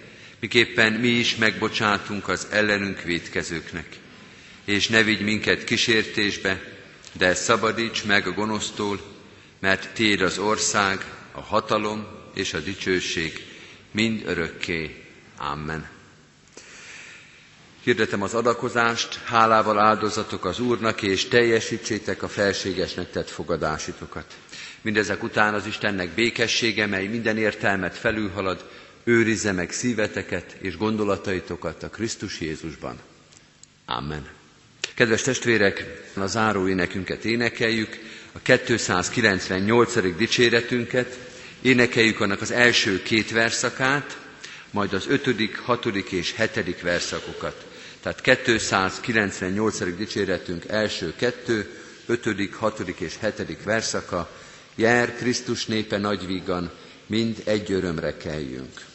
miképpen 0.41 0.93
mi 0.93 1.07
is 1.07 1.35
megbocsátunk 1.35 2.27
az 2.27 2.47
ellenünk 2.51 3.01
védkezőknek. 3.01 3.87
És 4.65 4.87
ne 4.87 5.03
vigy 5.03 5.21
minket 5.21 5.63
kísértésbe, 5.63 6.61
de 7.13 7.33
szabadíts 7.33 8.03
meg 8.05 8.27
a 8.27 8.31
gonosztól, 8.31 8.99
mert 9.59 9.93
Tiéd 9.93 10.21
az 10.21 10.37
ország, 10.37 11.05
a 11.31 11.41
hatalom 11.41 12.07
és 12.33 12.53
a 12.53 12.59
dicsőség 12.59 13.45
mind 13.91 14.21
örökké. 14.25 15.03
Amen. 15.37 15.89
Hirdetem 17.83 18.21
az 18.21 18.33
adakozást, 18.33 19.19
hálával 19.25 19.79
áldozatok 19.79 20.45
az 20.45 20.59
Úrnak, 20.59 21.01
és 21.01 21.27
teljesítsétek 21.27 22.23
a 22.23 22.27
felségesnek 22.27 23.11
tett 23.11 23.29
fogadásitokat. 23.29 24.37
Mindezek 24.81 25.23
után 25.23 25.53
az 25.53 25.65
Istennek 25.65 26.09
békessége, 26.09 26.85
mely 26.85 27.07
minden 27.07 27.37
értelmet 27.37 27.97
felülhalad, 27.97 28.69
őrizze 29.03 29.51
meg 29.51 29.71
szíveteket 29.71 30.55
és 30.59 30.77
gondolataitokat 30.77 31.83
a 31.83 31.89
Krisztus 31.89 32.39
Jézusban. 32.39 32.99
Amen. 33.85 34.27
Kedves 34.95 35.21
testvérek, 35.21 35.85
a 36.15 36.25
záró 36.25 36.67
énekünket 36.67 37.25
énekeljük, 37.25 37.97
a 38.31 38.39
298. 38.39 40.15
dicséretünket, 40.17 41.17
énekeljük 41.61 42.19
annak 42.19 42.41
az 42.41 42.51
első 42.51 43.01
két 43.01 43.31
verszakát, 43.31 44.17
majd 44.71 44.93
az 44.93 45.07
ötödik, 45.07 45.57
hatodik 45.57 46.11
és 46.11 46.33
hetedik 46.33 46.81
verszakokat. 46.81 47.65
Tehát 48.01 48.21
298. 48.21 49.95
dicséretünk 49.97 50.65
első 50.67 51.13
kettő, 51.17 51.69
ötödik, 52.05 52.53
hatodik 52.55 52.99
és 52.99 53.17
hetedik 53.19 53.63
verszaka, 53.63 54.29
Jár 54.75 55.15
Krisztus 55.15 55.65
népe 55.65 55.97
nagyvígan, 55.97 56.71
mind 57.05 57.41
egy 57.45 57.71
örömre 57.71 58.17
kelljünk. 58.17 58.89